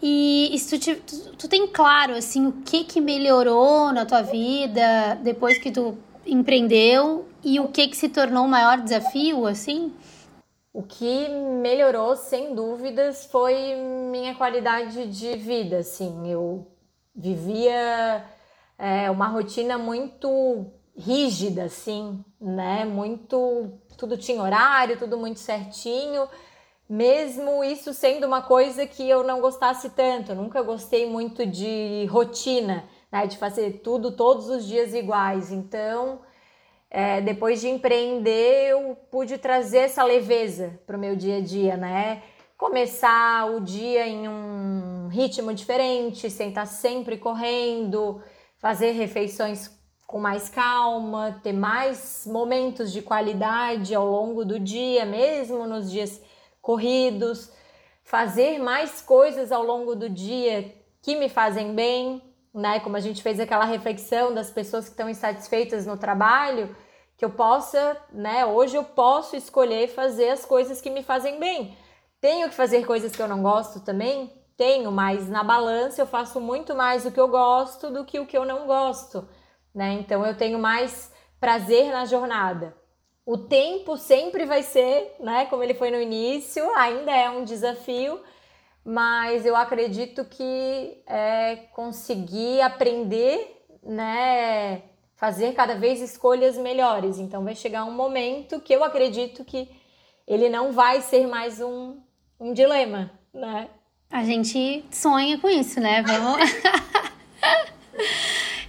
E 0.00 0.54
isso 0.54 0.78
tu, 0.78 0.94
tu, 1.00 1.37
tu, 1.37 1.48
tem 1.48 1.66
claro, 1.66 2.14
assim, 2.14 2.46
o 2.46 2.52
que 2.62 2.85
que 2.85 3.00
melhorou 3.00 3.92
na 3.92 4.06
tua 4.06 4.22
vida 4.22 5.16
depois 5.16 5.58
que 5.58 5.72
tu 5.72 5.98
empreendeu 6.24 7.26
e 7.42 7.58
o 7.58 7.66
que 7.66 7.88
que 7.88 7.96
se 7.96 8.08
tornou 8.08 8.44
o 8.44 8.48
maior 8.48 8.80
desafio, 8.80 9.46
assim? 9.48 9.92
O 10.72 10.85
que 10.85 11.28
melhorou, 11.28 12.14
sem 12.14 12.54
dúvidas, 12.54 13.26
foi 13.26 13.74
minha 14.12 14.37
qualidade 14.37 15.08
de 15.08 15.37
vida, 15.37 15.78
assim. 15.78 16.30
Eu 16.30 16.71
vivia 17.14 18.25
é, 18.79 19.11
uma 19.11 19.29
rotina 19.29 19.79
muito 19.79 20.66
rígida, 20.96 21.64
assim, 21.64 22.25
né? 22.40 22.85
Muito... 22.85 23.72
Tudo 23.96 24.16
tinha 24.16 24.42
horário, 24.42 24.98
tudo 24.98 25.16
muito 25.18 25.40
certinho 25.40 26.29
mesmo 26.92 27.64
isso 27.64 27.94
sendo 27.94 28.27
uma 28.27 28.42
coisa 28.42 28.87
que 28.87 29.09
eu 29.09 29.25
não 29.25 29.40
gostasse 29.40 29.88
tanto. 29.88 30.33
Eu 30.33 30.37
nunca 30.37 30.61
gostei 30.61 31.09
muito 31.09 31.46
de 31.46 32.07
rotina, 32.11 32.85
né? 33.11 33.27
De 33.27 33.38
fazer 33.38 33.81
tudo 33.83 34.12
todos 34.12 34.51
os 34.51 34.66
dias 34.66 34.92
iguais. 34.92 35.51
Então, 35.51 36.20
é, 36.90 37.22
depois 37.22 37.62
de 37.62 37.68
empreender, 37.68 38.72
eu 38.72 38.94
pude 39.11 39.38
trazer 39.38 39.79
essa 39.79 40.05
leveza 40.05 40.79
para 40.87 40.96
o 40.96 41.01
meu 41.01 41.16
dia 41.16 41.38
a 41.38 41.40
dia, 41.40 41.79
né? 41.79 42.22
Começar 42.62 43.51
o 43.51 43.61
dia 43.61 44.07
em 44.07 44.29
um 44.29 45.09
ritmo 45.09 45.53
diferente, 45.53 46.31
sem 46.31 46.51
estar 46.51 46.64
sempre 46.64 47.18
correndo, 47.18 48.22
fazer 48.57 48.92
refeições 48.92 49.68
com 50.07 50.20
mais 50.20 50.48
calma, 50.48 51.40
ter 51.42 51.53
mais 51.53 52.22
momentos 52.25 52.92
de 52.92 53.03
qualidade 53.03 53.92
ao 53.96 54.07
longo 54.07 54.44
do 54.44 54.61
dia, 54.61 55.05
mesmo 55.05 55.66
nos 55.66 55.90
dias 55.90 56.22
corridos, 56.61 57.51
fazer 58.05 58.61
mais 58.61 59.03
coisas 59.03 59.51
ao 59.51 59.64
longo 59.64 59.96
do 59.96 60.09
dia 60.09 60.72
que 61.03 61.16
me 61.16 61.29
fazem 61.29 61.75
bem, 61.75 62.22
né? 62.55 62.79
Como 62.79 62.96
a 62.96 63.01
gente 63.01 63.25
fez 63.25 63.40
aquela 63.40 63.64
reflexão 63.64 64.33
das 64.33 64.51
pessoas 64.51 64.85
que 64.85 64.92
estão 64.92 65.11
insatisfeitas 65.11 65.85
no 65.85 65.96
trabalho, 65.96 66.77
que 67.16 67.25
eu 67.25 67.31
possa, 67.31 68.01
né? 68.12 68.46
Hoje 68.46 68.77
eu 68.77 68.85
posso 68.85 69.35
escolher 69.35 69.88
fazer 69.88 70.29
as 70.29 70.44
coisas 70.44 70.81
que 70.81 70.90
me 70.90 71.03
fazem 71.03 71.40
bem. 71.40 71.77
Tenho 72.22 72.48
que 72.48 72.54
fazer 72.54 72.87
coisas 72.87 73.11
que 73.11 73.20
eu 73.20 73.26
não 73.26 73.42
gosto 73.42 73.80
também? 73.80 74.32
Tenho, 74.56 74.92
mas 74.92 75.28
na 75.28 75.42
balança 75.42 76.00
eu 76.00 76.06
faço 76.06 76.40
muito 76.40 76.72
mais 76.72 77.04
o 77.04 77.11
que 77.11 77.18
eu 77.18 77.26
gosto 77.26 77.90
do 77.90 78.04
que 78.04 78.20
o 78.20 78.26
que 78.26 78.38
eu 78.38 78.44
não 78.44 78.64
gosto, 78.64 79.28
né? 79.74 79.94
Então 79.94 80.24
eu 80.24 80.37
tenho 80.37 80.56
mais 80.56 81.12
prazer 81.40 81.90
na 81.90 82.04
jornada. 82.04 82.76
O 83.26 83.37
tempo 83.37 83.96
sempre 83.96 84.44
vai 84.44 84.62
ser, 84.62 85.16
né, 85.18 85.46
como 85.46 85.64
ele 85.64 85.74
foi 85.74 85.90
no 85.90 86.00
início, 86.00 86.72
ainda 86.76 87.11
é 87.11 87.28
um 87.28 87.42
desafio, 87.42 88.22
mas 88.85 89.44
eu 89.44 89.56
acredito 89.56 90.24
que 90.24 91.02
é 91.08 91.56
conseguir 91.72 92.61
aprender, 92.61 93.66
né, 93.82 94.82
fazer 95.16 95.54
cada 95.54 95.74
vez 95.74 96.00
escolhas 96.00 96.56
melhores. 96.56 97.18
Então 97.18 97.42
vai 97.42 97.56
chegar 97.56 97.85
um 97.85 97.90
momento 97.90 98.61
que 98.61 98.72
eu 98.72 98.85
acredito 98.85 99.44
que 99.44 99.68
ele 100.24 100.48
não 100.48 100.70
vai 100.70 101.00
ser 101.00 101.26
mais 101.26 101.61
um, 101.61 102.00
um 102.42 102.52
dilema, 102.52 103.09
né? 103.33 103.68
A 104.11 104.24
gente 104.24 104.85
sonha 104.90 105.38
com 105.38 105.48
isso, 105.48 105.81
né? 105.81 106.02
Vamos. 106.02 106.40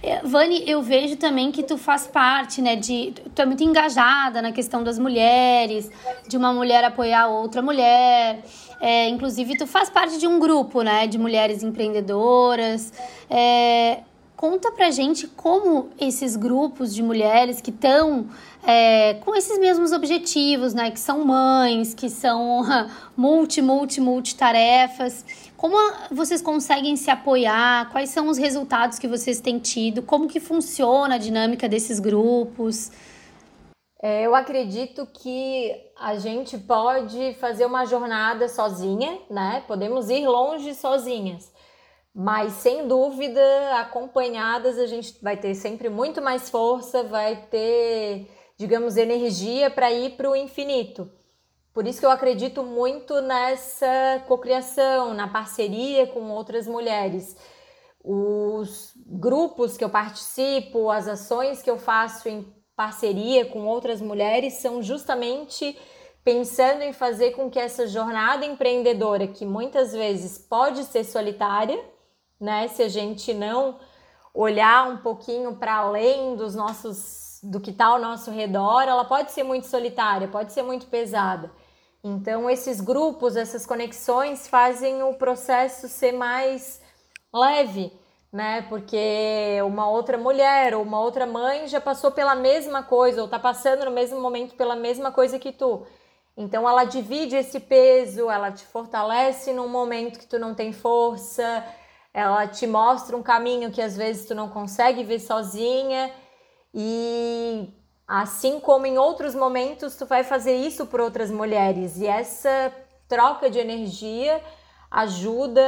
É, 0.06 0.20
Vani, 0.22 0.68
eu 0.68 0.82
vejo 0.82 1.16
também 1.16 1.50
que 1.50 1.62
tu 1.62 1.78
faz 1.78 2.06
parte, 2.06 2.60
né, 2.60 2.76
de... 2.76 3.14
Tu 3.34 3.40
é 3.40 3.46
muito 3.46 3.64
engajada 3.64 4.42
na 4.42 4.52
questão 4.52 4.84
das 4.84 4.98
mulheres, 4.98 5.90
de 6.28 6.36
uma 6.36 6.52
mulher 6.52 6.84
apoiar 6.84 7.26
outra 7.26 7.62
mulher. 7.62 8.44
É, 8.82 9.08
inclusive, 9.08 9.56
tu 9.56 9.66
faz 9.66 9.88
parte 9.88 10.18
de 10.18 10.26
um 10.26 10.38
grupo, 10.38 10.82
né, 10.82 11.06
de 11.06 11.16
mulheres 11.16 11.62
empreendedoras. 11.62 12.92
É, 13.30 14.00
conta 14.44 14.70
pra 14.70 14.90
gente 14.90 15.26
como 15.26 15.88
esses 15.98 16.36
grupos 16.36 16.94
de 16.94 17.02
mulheres 17.02 17.62
que 17.62 17.70
estão 17.70 18.26
é, 18.62 19.14
com 19.14 19.34
esses 19.34 19.58
mesmos 19.58 19.90
objetivos, 19.90 20.74
né? 20.74 20.90
Que 20.90 21.00
são 21.00 21.24
mães, 21.24 21.94
que 21.94 22.10
são 22.10 22.60
multi, 23.16 23.62
multi, 23.62 24.02
multi 24.02 24.36
tarefas. 24.36 25.24
Como 25.56 25.74
vocês 26.10 26.42
conseguem 26.42 26.94
se 26.94 27.10
apoiar? 27.10 27.90
Quais 27.90 28.10
são 28.10 28.28
os 28.28 28.36
resultados 28.36 28.98
que 28.98 29.08
vocês 29.08 29.40
têm 29.40 29.58
tido? 29.58 30.02
Como 30.02 30.28
que 30.28 30.38
funciona 30.38 31.14
a 31.14 31.18
dinâmica 31.18 31.66
desses 31.66 31.98
grupos? 31.98 32.92
É, 34.02 34.26
eu 34.26 34.34
acredito 34.34 35.06
que 35.06 35.74
a 35.98 36.16
gente 36.16 36.58
pode 36.58 37.32
fazer 37.40 37.64
uma 37.64 37.86
jornada 37.86 38.46
sozinha, 38.50 39.18
né? 39.30 39.64
Podemos 39.66 40.10
ir 40.10 40.28
longe 40.28 40.74
sozinhas, 40.74 41.50
mas 42.14 42.52
sem 42.52 42.86
dúvida, 42.86 43.42
acompanhadas, 43.80 44.78
a 44.78 44.86
gente 44.86 45.18
vai 45.20 45.36
ter 45.36 45.54
sempre 45.56 45.88
muito 45.88 46.22
mais 46.22 46.48
força, 46.48 47.02
vai 47.02 47.34
ter, 47.50 48.30
digamos, 48.56 48.96
energia 48.96 49.68
para 49.68 49.90
ir 49.90 50.16
para 50.16 50.30
o 50.30 50.36
infinito. 50.36 51.10
Por 51.72 51.88
isso 51.88 51.98
que 51.98 52.06
eu 52.06 52.10
acredito 52.12 52.62
muito 52.62 53.20
nessa 53.20 54.22
cocriação, 54.28 55.12
na 55.12 55.26
parceria 55.26 56.06
com 56.06 56.30
outras 56.30 56.68
mulheres. 56.68 57.36
Os 58.04 58.92
grupos 59.04 59.76
que 59.76 59.82
eu 59.82 59.90
participo, 59.90 60.88
as 60.90 61.08
ações 61.08 61.62
que 61.62 61.70
eu 61.70 61.78
faço 61.78 62.28
em 62.28 62.46
parceria 62.76 63.46
com 63.46 63.66
outras 63.66 64.00
mulheres 64.00 64.54
são 64.54 64.80
justamente 64.80 65.76
pensando 66.22 66.82
em 66.82 66.92
fazer 66.92 67.32
com 67.32 67.50
que 67.50 67.58
essa 67.58 67.88
jornada 67.88 68.46
empreendedora, 68.46 69.26
que 69.26 69.44
muitas 69.44 69.92
vezes 69.92 70.38
pode 70.38 70.84
ser 70.84 71.02
solitária, 71.02 71.93
né, 72.44 72.68
se 72.68 72.82
a 72.82 72.88
gente 72.88 73.32
não 73.32 73.78
olhar 74.32 74.88
um 74.88 74.98
pouquinho 74.98 75.56
para 75.56 75.76
além 75.76 76.36
dos 76.36 76.54
nossos 76.54 77.40
do 77.42 77.60
que 77.60 77.70
está 77.70 77.86
ao 77.86 77.98
nosso 77.98 78.30
redor, 78.30 78.82
ela 78.82 79.04
pode 79.04 79.32
ser 79.32 79.42
muito 79.42 79.66
solitária, 79.66 80.28
pode 80.28 80.52
ser 80.52 80.62
muito 80.62 80.86
pesada. 80.86 81.50
Então 82.02 82.48
esses 82.48 82.80
grupos, 82.80 83.36
essas 83.36 83.66
conexões 83.66 84.48
fazem 84.48 85.02
o 85.02 85.14
processo 85.14 85.88
ser 85.88 86.12
mais 86.12 86.80
leve 87.32 87.92
né? 88.34 88.62
Porque 88.62 89.60
uma 89.64 89.88
outra 89.88 90.18
mulher 90.18 90.74
ou 90.74 90.82
uma 90.82 90.98
outra 90.98 91.24
mãe 91.24 91.68
já 91.68 91.80
passou 91.80 92.10
pela 92.10 92.34
mesma 92.34 92.82
coisa 92.82 93.22
ou 93.22 93.28
tá 93.28 93.38
passando 93.38 93.84
no 93.84 93.92
mesmo 93.92 94.20
momento 94.20 94.56
pela 94.56 94.74
mesma 94.74 95.12
coisa 95.12 95.38
que 95.38 95.52
tu. 95.52 95.86
Então 96.36 96.68
ela 96.68 96.82
divide 96.82 97.36
esse 97.36 97.60
peso, 97.60 98.28
ela 98.28 98.50
te 98.50 98.64
fortalece 98.64 99.52
num 99.52 99.68
momento 99.68 100.18
que 100.18 100.26
tu 100.26 100.36
não 100.36 100.52
tem 100.52 100.72
força, 100.72 101.64
ela 102.14 102.46
te 102.46 102.64
mostra 102.64 103.16
um 103.16 103.22
caminho 103.22 103.72
que 103.72 103.82
às 103.82 103.96
vezes 103.96 104.24
tu 104.24 104.34
não 104.36 104.48
consegue 104.48 105.02
ver 105.02 105.18
sozinha 105.18 106.12
e 106.72 107.68
assim 108.06 108.60
como 108.60 108.86
em 108.86 108.96
outros 108.96 109.34
momentos 109.34 109.96
tu 109.96 110.06
vai 110.06 110.22
fazer 110.22 110.54
isso 110.54 110.86
por 110.86 111.00
outras 111.00 111.28
mulheres 111.28 111.98
e 111.98 112.06
essa 112.06 112.72
troca 113.08 113.50
de 113.50 113.58
energia 113.58 114.40
ajuda 114.88 115.60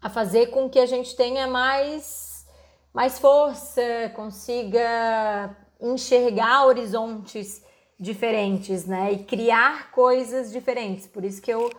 a 0.00 0.08
fazer 0.08 0.46
com 0.46 0.70
que 0.70 0.78
a 0.78 0.86
gente 0.86 1.14
tenha 1.14 1.46
mais, 1.46 2.46
mais 2.92 3.18
força, 3.18 3.82
consiga 4.16 5.54
enxergar 5.80 6.66
horizontes 6.66 7.62
diferentes, 7.98 8.86
né? 8.86 9.12
E 9.12 9.24
criar 9.24 9.90
coisas 9.92 10.50
diferentes. 10.50 11.06
Por 11.06 11.24
isso 11.24 11.40
que 11.40 11.50
eu 11.50 11.70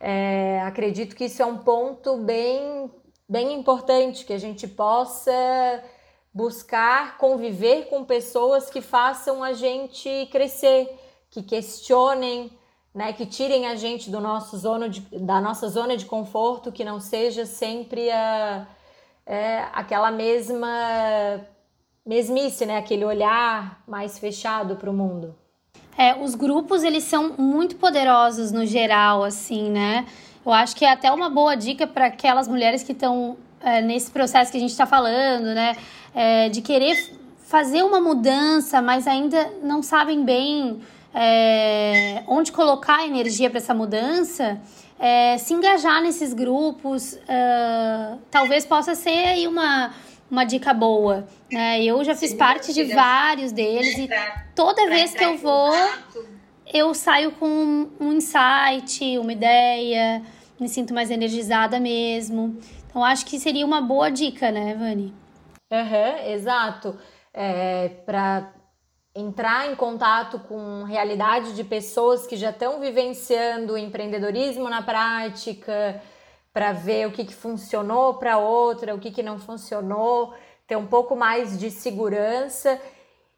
é, 0.00 0.60
acredito 0.62 1.14
que 1.14 1.26
isso 1.26 1.42
é 1.42 1.46
um 1.46 1.58
ponto 1.58 2.16
bem, 2.16 2.90
bem 3.28 3.52
importante, 3.52 4.24
que 4.24 4.32
a 4.32 4.38
gente 4.38 4.66
possa 4.66 5.84
buscar 6.32 7.18
conviver 7.18 7.88
com 7.88 8.04
pessoas 8.04 8.70
que 8.70 8.80
façam 8.80 9.44
a 9.44 9.52
gente 9.52 10.26
crescer, 10.32 10.88
que 11.28 11.42
questionem 11.42 12.50
né, 12.94 13.12
que 13.12 13.24
tirem 13.24 13.66
a 13.66 13.76
gente 13.76 14.10
do 14.10 14.20
nosso 14.20 14.56
zona 14.58 14.88
de, 14.88 15.00
da 15.18 15.40
nossa 15.40 15.68
zona 15.68 15.96
de 15.96 16.04
conforto, 16.06 16.72
que 16.72 16.84
não 16.84 17.00
seja 17.00 17.46
sempre 17.46 18.10
a, 18.10 18.66
é, 19.24 19.60
aquela 19.72 20.10
mesma 20.10 21.46
mesmice, 22.04 22.66
né, 22.66 22.78
aquele 22.78 23.04
olhar 23.04 23.82
mais 23.86 24.18
fechado 24.18 24.76
para 24.76 24.90
o 24.90 24.94
mundo. 24.94 25.36
É, 26.00 26.16
os 26.18 26.34
grupos 26.34 26.82
eles 26.82 27.04
são 27.04 27.34
muito 27.36 27.76
poderosos 27.76 28.50
no 28.50 28.64
geral, 28.64 29.22
assim, 29.22 29.68
né? 29.68 30.06
Eu 30.46 30.50
acho 30.50 30.74
que 30.74 30.82
é 30.82 30.90
até 30.90 31.12
uma 31.12 31.28
boa 31.28 31.54
dica 31.54 31.86
para 31.86 32.06
aquelas 32.06 32.48
mulheres 32.48 32.82
que 32.82 32.92
estão 32.92 33.36
é, 33.60 33.82
nesse 33.82 34.10
processo 34.10 34.50
que 34.50 34.56
a 34.56 34.60
gente 34.60 34.70
está 34.70 34.86
falando, 34.86 35.54
né? 35.54 35.76
É, 36.14 36.48
de 36.48 36.62
querer 36.62 36.96
fazer 37.46 37.82
uma 37.82 38.00
mudança, 38.00 38.80
mas 38.80 39.06
ainda 39.06 39.52
não 39.62 39.82
sabem 39.82 40.24
bem 40.24 40.80
é, 41.14 42.22
onde 42.26 42.50
colocar 42.50 43.00
a 43.00 43.06
energia 43.06 43.50
para 43.50 43.58
essa 43.58 43.74
mudança, 43.74 44.58
é, 44.98 45.36
se 45.36 45.52
engajar 45.52 46.00
nesses 46.02 46.32
grupos, 46.32 47.12
uh, 47.12 48.18
talvez 48.30 48.66
possa 48.66 48.94
ser 48.94 49.28
aí 49.28 49.46
uma, 49.46 49.92
uma 50.30 50.44
dica 50.44 50.72
boa. 50.72 51.26
Né? 51.50 51.82
Eu 51.82 52.02
já 52.04 52.14
fiz 52.14 52.30
Sim, 52.30 52.36
parte 52.36 52.72
de 52.72 52.84
vários 52.84 53.52
deles 53.52 53.98
e 53.98 54.08
toda 54.54 54.86
vez 54.88 55.12
que 55.12 55.24
eu 55.24 55.36
vou, 55.36 55.72
eu 56.72 56.94
saio 56.94 57.32
com 57.32 57.88
um 57.98 58.12
insight, 58.12 59.18
uma 59.18 59.32
ideia, 59.32 60.22
me 60.58 60.68
sinto 60.68 60.94
mais 60.94 61.10
energizada 61.10 61.80
mesmo. 61.80 62.58
Então, 62.86 63.04
acho 63.04 63.26
que 63.26 63.38
seria 63.38 63.64
uma 63.64 63.80
boa 63.80 64.10
dica, 64.10 64.50
né, 64.50 64.74
Vani? 64.74 65.14
Uhum, 65.70 66.32
exato. 66.32 66.96
É, 67.32 67.88
para 68.04 68.52
entrar 69.14 69.70
em 69.70 69.74
contato 69.74 70.38
com 70.40 70.84
realidade 70.84 71.54
de 71.54 71.64
pessoas 71.64 72.26
que 72.26 72.36
já 72.36 72.50
estão 72.50 72.80
vivenciando 72.80 73.74
o 73.74 73.78
empreendedorismo 73.78 74.68
na 74.68 74.82
prática, 74.82 76.00
para 76.52 76.72
ver 76.72 77.06
o 77.06 77.12
que, 77.12 77.24
que 77.24 77.34
funcionou 77.34 78.14
para 78.14 78.38
outra, 78.38 78.94
o 78.94 78.98
que, 78.98 79.10
que 79.10 79.22
não 79.22 79.38
funcionou, 79.38 80.34
ter 80.66 80.76
um 80.76 80.86
pouco 80.86 81.14
mais 81.14 81.58
de 81.58 81.70
segurança 81.70 82.80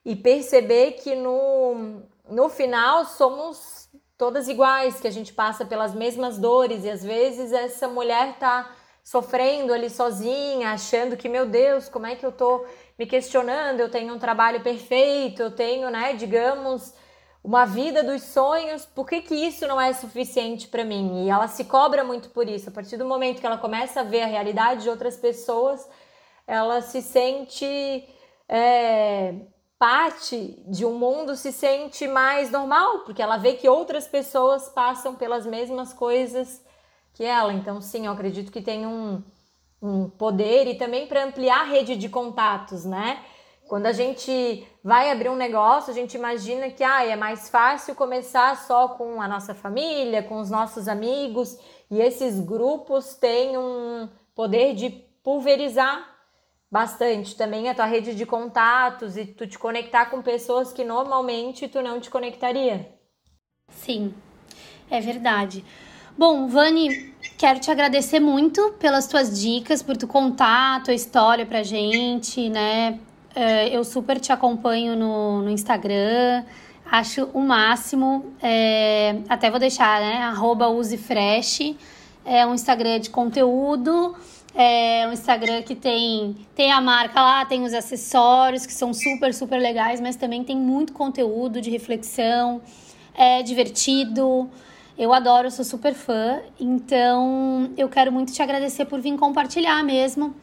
e 0.04 0.16
perceber 0.16 0.92
que 0.92 1.14
no, 1.14 2.02
no 2.28 2.48
final 2.48 3.04
somos 3.04 3.88
todas 4.16 4.48
iguais, 4.48 5.00
que 5.00 5.08
a 5.08 5.12
gente 5.12 5.32
passa 5.32 5.64
pelas 5.64 5.94
mesmas 5.94 6.38
dores 6.38 6.84
e 6.84 6.90
às 6.90 7.02
vezes 7.02 7.52
essa 7.52 7.88
mulher 7.88 8.30
está 8.30 8.70
sofrendo 9.02 9.72
ali 9.72 9.90
sozinha, 9.90 10.70
achando 10.70 11.16
que, 11.16 11.28
meu 11.28 11.44
Deus, 11.44 11.88
como 11.88 12.06
é 12.06 12.14
que 12.14 12.24
eu 12.24 12.30
tô 12.30 12.64
me 12.98 13.04
questionando, 13.04 13.80
eu 13.80 13.90
tenho 13.90 14.14
um 14.14 14.18
trabalho 14.18 14.60
perfeito, 14.62 15.42
eu 15.42 15.50
tenho, 15.50 15.90
né, 15.90 16.12
digamos, 16.14 16.94
uma 17.44 17.64
vida 17.64 18.04
dos 18.04 18.22
sonhos, 18.22 18.86
por 18.86 19.08
que, 19.08 19.20
que 19.20 19.34
isso 19.34 19.66
não 19.66 19.80
é 19.80 19.92
suficiente 19.92 20.68
para 20.68 20.84
mim? 20.84 21.24
E 21.24 21.30
ela 21.30 21.48
se 21.48 21.64
cobra 21.64 22.04
muito 22.04 22.30
por 22.30 22.48
isso. 22.48 22.68
A 22.68 22.72
partir 22.72 22.96
do 22.96 23.04
momento 23.04 23.40
que 23.40 23.46
ela 23.46 23.58
começa 23.58 24.00
a 24.00 24.04
ver 24.04 24.22
a 24.22 24.26
realidade 24.26 24.84
de 24.84 24.90
outras 24.90 25.16
pessoas, 25.16 25.88
ela 26.46 26.80
se 26.82 27.02
sente 27.02 28.08
é, 28.48 29.34
parte 29.76 30.62
de 30.68 30.86
um 30.86 30.96
mundo, 30.96 31.34
se 31.34 31.50
sente 31.50 32.06
mais 32.06 32.52
normal, 32.52 33.00
porque 33.00 33.20
ela 33.20 33.36
vê 33.36 33.54
que 33.54 33.68
outras 33.68 34.06
pessoas 34.06 34.68
passam 34.68 35.16
pelas 35.16 35.44
mesmas 35.44 35.92
coisas 35.92 36.64
que 37.12 37.24
ela. 37.24 37.52
Então, 37.52 37.80
sim, 37.80 38.06
eu 38.06 38.12
acredito 38.12 38.52
que 38.52 38.62
tem 38.62 38.86
um, 38.86 39.20
um 39.82 40.08
poder 40.08 40.68
e 40.68 40.76
também 40.76 41.08
para 41.08 41.24
ampliar 41.24 41.62
a 41.62 41.64
rede 41.64 41.96
de 41.96 42.08
contatos, 42.08 42.84
né? 42.84 43.20
Quando 43.68 43.86
a 43.86 43.92
gente 43.92 44.66
vai 44.84 45.10
abrir 45.10 45.30
um 45.30 45.36
negócio, 45.36 45.90
a 45.90 45.94
gente 45.94 46.14
imagina 46.14 46.68
que 46.70 46.84
ah, 46.84 47.04
é 47.04 47.16
mais 47.16 47.48
fácil 47.48 47.94
começar 47.94 48.56
só 48.56 48.88
com 48.88 49.20
a 49.22 49.28
nossa 49.28 49.54
família, 49.54 50.22
com 50.22 50.38
os 50.38 50.50
nossos 50.50 50.88
amigos, 50.88 51.58
e 51.90 52.00
esses 52.00 52.38
grupos 52.40 53.14
têm 53.14 53.56
um 53.56 54.08
poder 54.34 54.74
de 54.74 54.90
pulverizar 55.22 56.12
bastante 56.70 57.36
também 57.36 57.68
a 57.68 57.74
tua 57.74 57.84
rede 57.84 58.14
de 58.14 58.24
contatos 58.24 59.16
e 59.16 59.26
tu 59.26 59.46
te 59.46 59.58
conectar 59.58 60.06
com 60.06 60.22
pessoas 60.22 60.72
que 60.72 60.84
normalmente 60.84 61.68
tu 61.68 61.82
não 61.82 62.00
te 62.00 62.10
conectaria. 62.10 62.90
Sim, 63.68 64.14
é 64.90 65.00
verdade. 65.00 65.64
Bom, 66.16 66.46
Vani, 66.46 67.14
quero 67.38 67.60
te 67.60 67.70
agradecer 67.70 68.20
muito 68.20 68.72
pelas 68.78 69.06
tuas 69.06 69.38
dicas, 69.38 69.82
por 69.82 69.96
tu 69.96 70.06
contar 70.06 70.76
a 70.76 70.80
tua 70.80 70.94
história 70.94 71.44
pra 71.44 71.62
gente, 71.62 72.48
né? 72.48 72.98
É, 73.34 73.68
eu 73.74 73.82
super 73.84 74.20
te 74.20 74.32
acompanho 74.32 74.94
no, 74.94 75.42
no 75.42 75.50
Instagram, 75.50 76.44
acho 76.90 77.24
o 77.32 77.40
máximo. 77.40 78.32
É, 78.42 79.16
até 79.28 79.50
vou 79.50 79.58
deixar, 79.58 80.00
né? 80.00 80.18
Arroba 80.18 80.68
usefresh. 80.68 81.74
É 82.24 82.46
um 82.46 82.54
Instagram 82.54 83.00
de 83.00 83.10
conteúdo. 83.10 84.14
É 84.54 85.06
um 85.08 85.12
Instagram 85.12 85.62
que 85.62 85.74
tem, 85.74 86.36
tem 86.54 86.70
a 86.70 86.80
marca 86.80 87.22
lá, 87.22 87.44
tem 87.46 87.64
os 87.64 87.72
acessórios 87.72 88.66
que 88.66 88.72
são 88.72 88.92
super, 88.92 89.32
super 89.32 89.58
legais, 89.58 89.98
mas 89.98 90.14
também 90.14 90.44
tem 90.44 90.56
muito 90.56 90.92
conteúdo 90.92 91.58
de 91.58 91.70
reflexão, 91.70 92.60
é 93.14 93.42
divertido. 93.42 94.50
Eu 94.96 95.12
adoro, 95.12 95.50
sou 95.50 95.64
super 95.64 95.94
fã, 95.94 96.40
então 96.60 97.72
eu 97.76 97.88
quero 97.88 98.12
muito 98.12 98.32
te 98.32 98.42
agradecer 98.42 98.84
por 98.84 99.00
vir 99.00 99.16
compartilhar 99.16 99.82
mesmo 99.82 100.34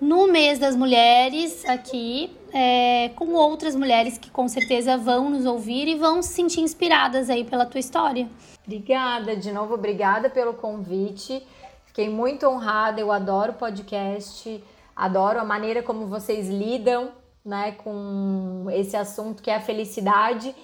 no 0.00 0.26
mês 0.26 0.58
das 0.58 0.74
mulheres 0.74 1.64
aqui 1.66 2.34
é, 2.52 3.10
com 3.10 3.34
outras 3.34 3.76
mulheres 3.76 4.16
que 4.16 4.30
com 4.30 4.48
certeza 4.48 4.96
vão 4.96 5.28
nos 5.28 5.44
ouvir 5.44 5.86
e 5.88 5.94
vão 5.94 6.22
se 6.22 6.32
sentir 6.32 6.60
inspiradas 6.60 7.28
aí 7.28 7.44
pela 7.44 7.66
tua 7.66 7.80
história. 7.80 8.28
Obrigada, 8.66 9.36
de 9.36 9.52
novo, 9.52 9.74
obrigada 9.74 10.30
pelo 10.30 10.54
convite. 10.54 11.46
Fiquei 11.86 12.08
muito 12.08 12.46
honrada, 12.46 13.00
eu 13.00 13.12
adoro 13.12 13.52
podcast, 13.54 14.62
adoro 14.96 15.38
a 15.38 15.44
maneira 15.44 15.82
como 15.82 16.06
vocês 16.06 16.48
lidam 16.48 17.10
né, 17.44 17.72
com 17.72 18.66
esse 18.70 18.96
assunto 18.96 19.42
que 19.42 19.50
é 19.50 19.56
a 19.56 19.60
felicidade. 19.60 20.54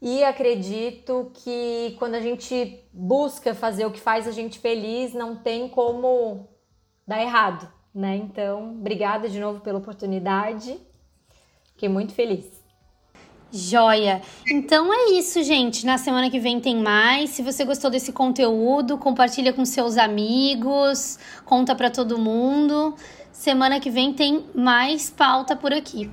E 0.00 0.22
acredito 0.22 1.30
que 1.34 1.96
quando 1.98 2.14
a 2.14 2.20
gente 2.20 2.84
busca 2.92 3.54
fazer 3.54 3.84
o 3.84 3.90
que 3.90 4.00
faz 4.00 4.28
a 4.28 4.30
gente 4.30 4.58
feliz, 4.58 5.12
não 5.12 5.34
tem 5.36 5.68
como 5.68 6.48
dar 7.06 7.20
errado, 7.20 7.68
né? 7.92 8.16
Então, 8.16 8.76
obrigada 8.78 9.28
de 9.28 9.40
novo 9.40 9.60
pela 9.60 9.78
oportunidade. 9.78 10.78
Fiquei 11.72 11.88
muito 11.88 12.12
feliz. 12.12 12.58
Joia! 13.50 14.20
Então 14.46 14.92
é 14.92 15.12
isso, 15.12 15.42
gente. 15.42 15.86
Na 15.86 15.96
semana 15.96 16.30
que 16.30 16.38
vem 16.38 16.60
tem 16.60 16.76
mais. 16.76 17.30
Se 17.30 17.42
você 17.42 17.64
gostou 17.64 17.90
desse 17.90 18.12
conteúdo, 18.12 18.98
compartilha 18.98 19.52
com 19.52 19.64
seus 19.64 19.96
amigos, 19.96 21.18
conta 21.46 21.74
para 21.74 21.90
todo 21.90 22.18
mundo. 22.18 22.94
Semana 23.32 23.80
que 23.80 23.90
vem 23.90 24.12
tem 24.12 24.44
mais 24.54 25.08
pauta 25.08 25.56
por 25.56 25.72
aqui. 25.72 26.10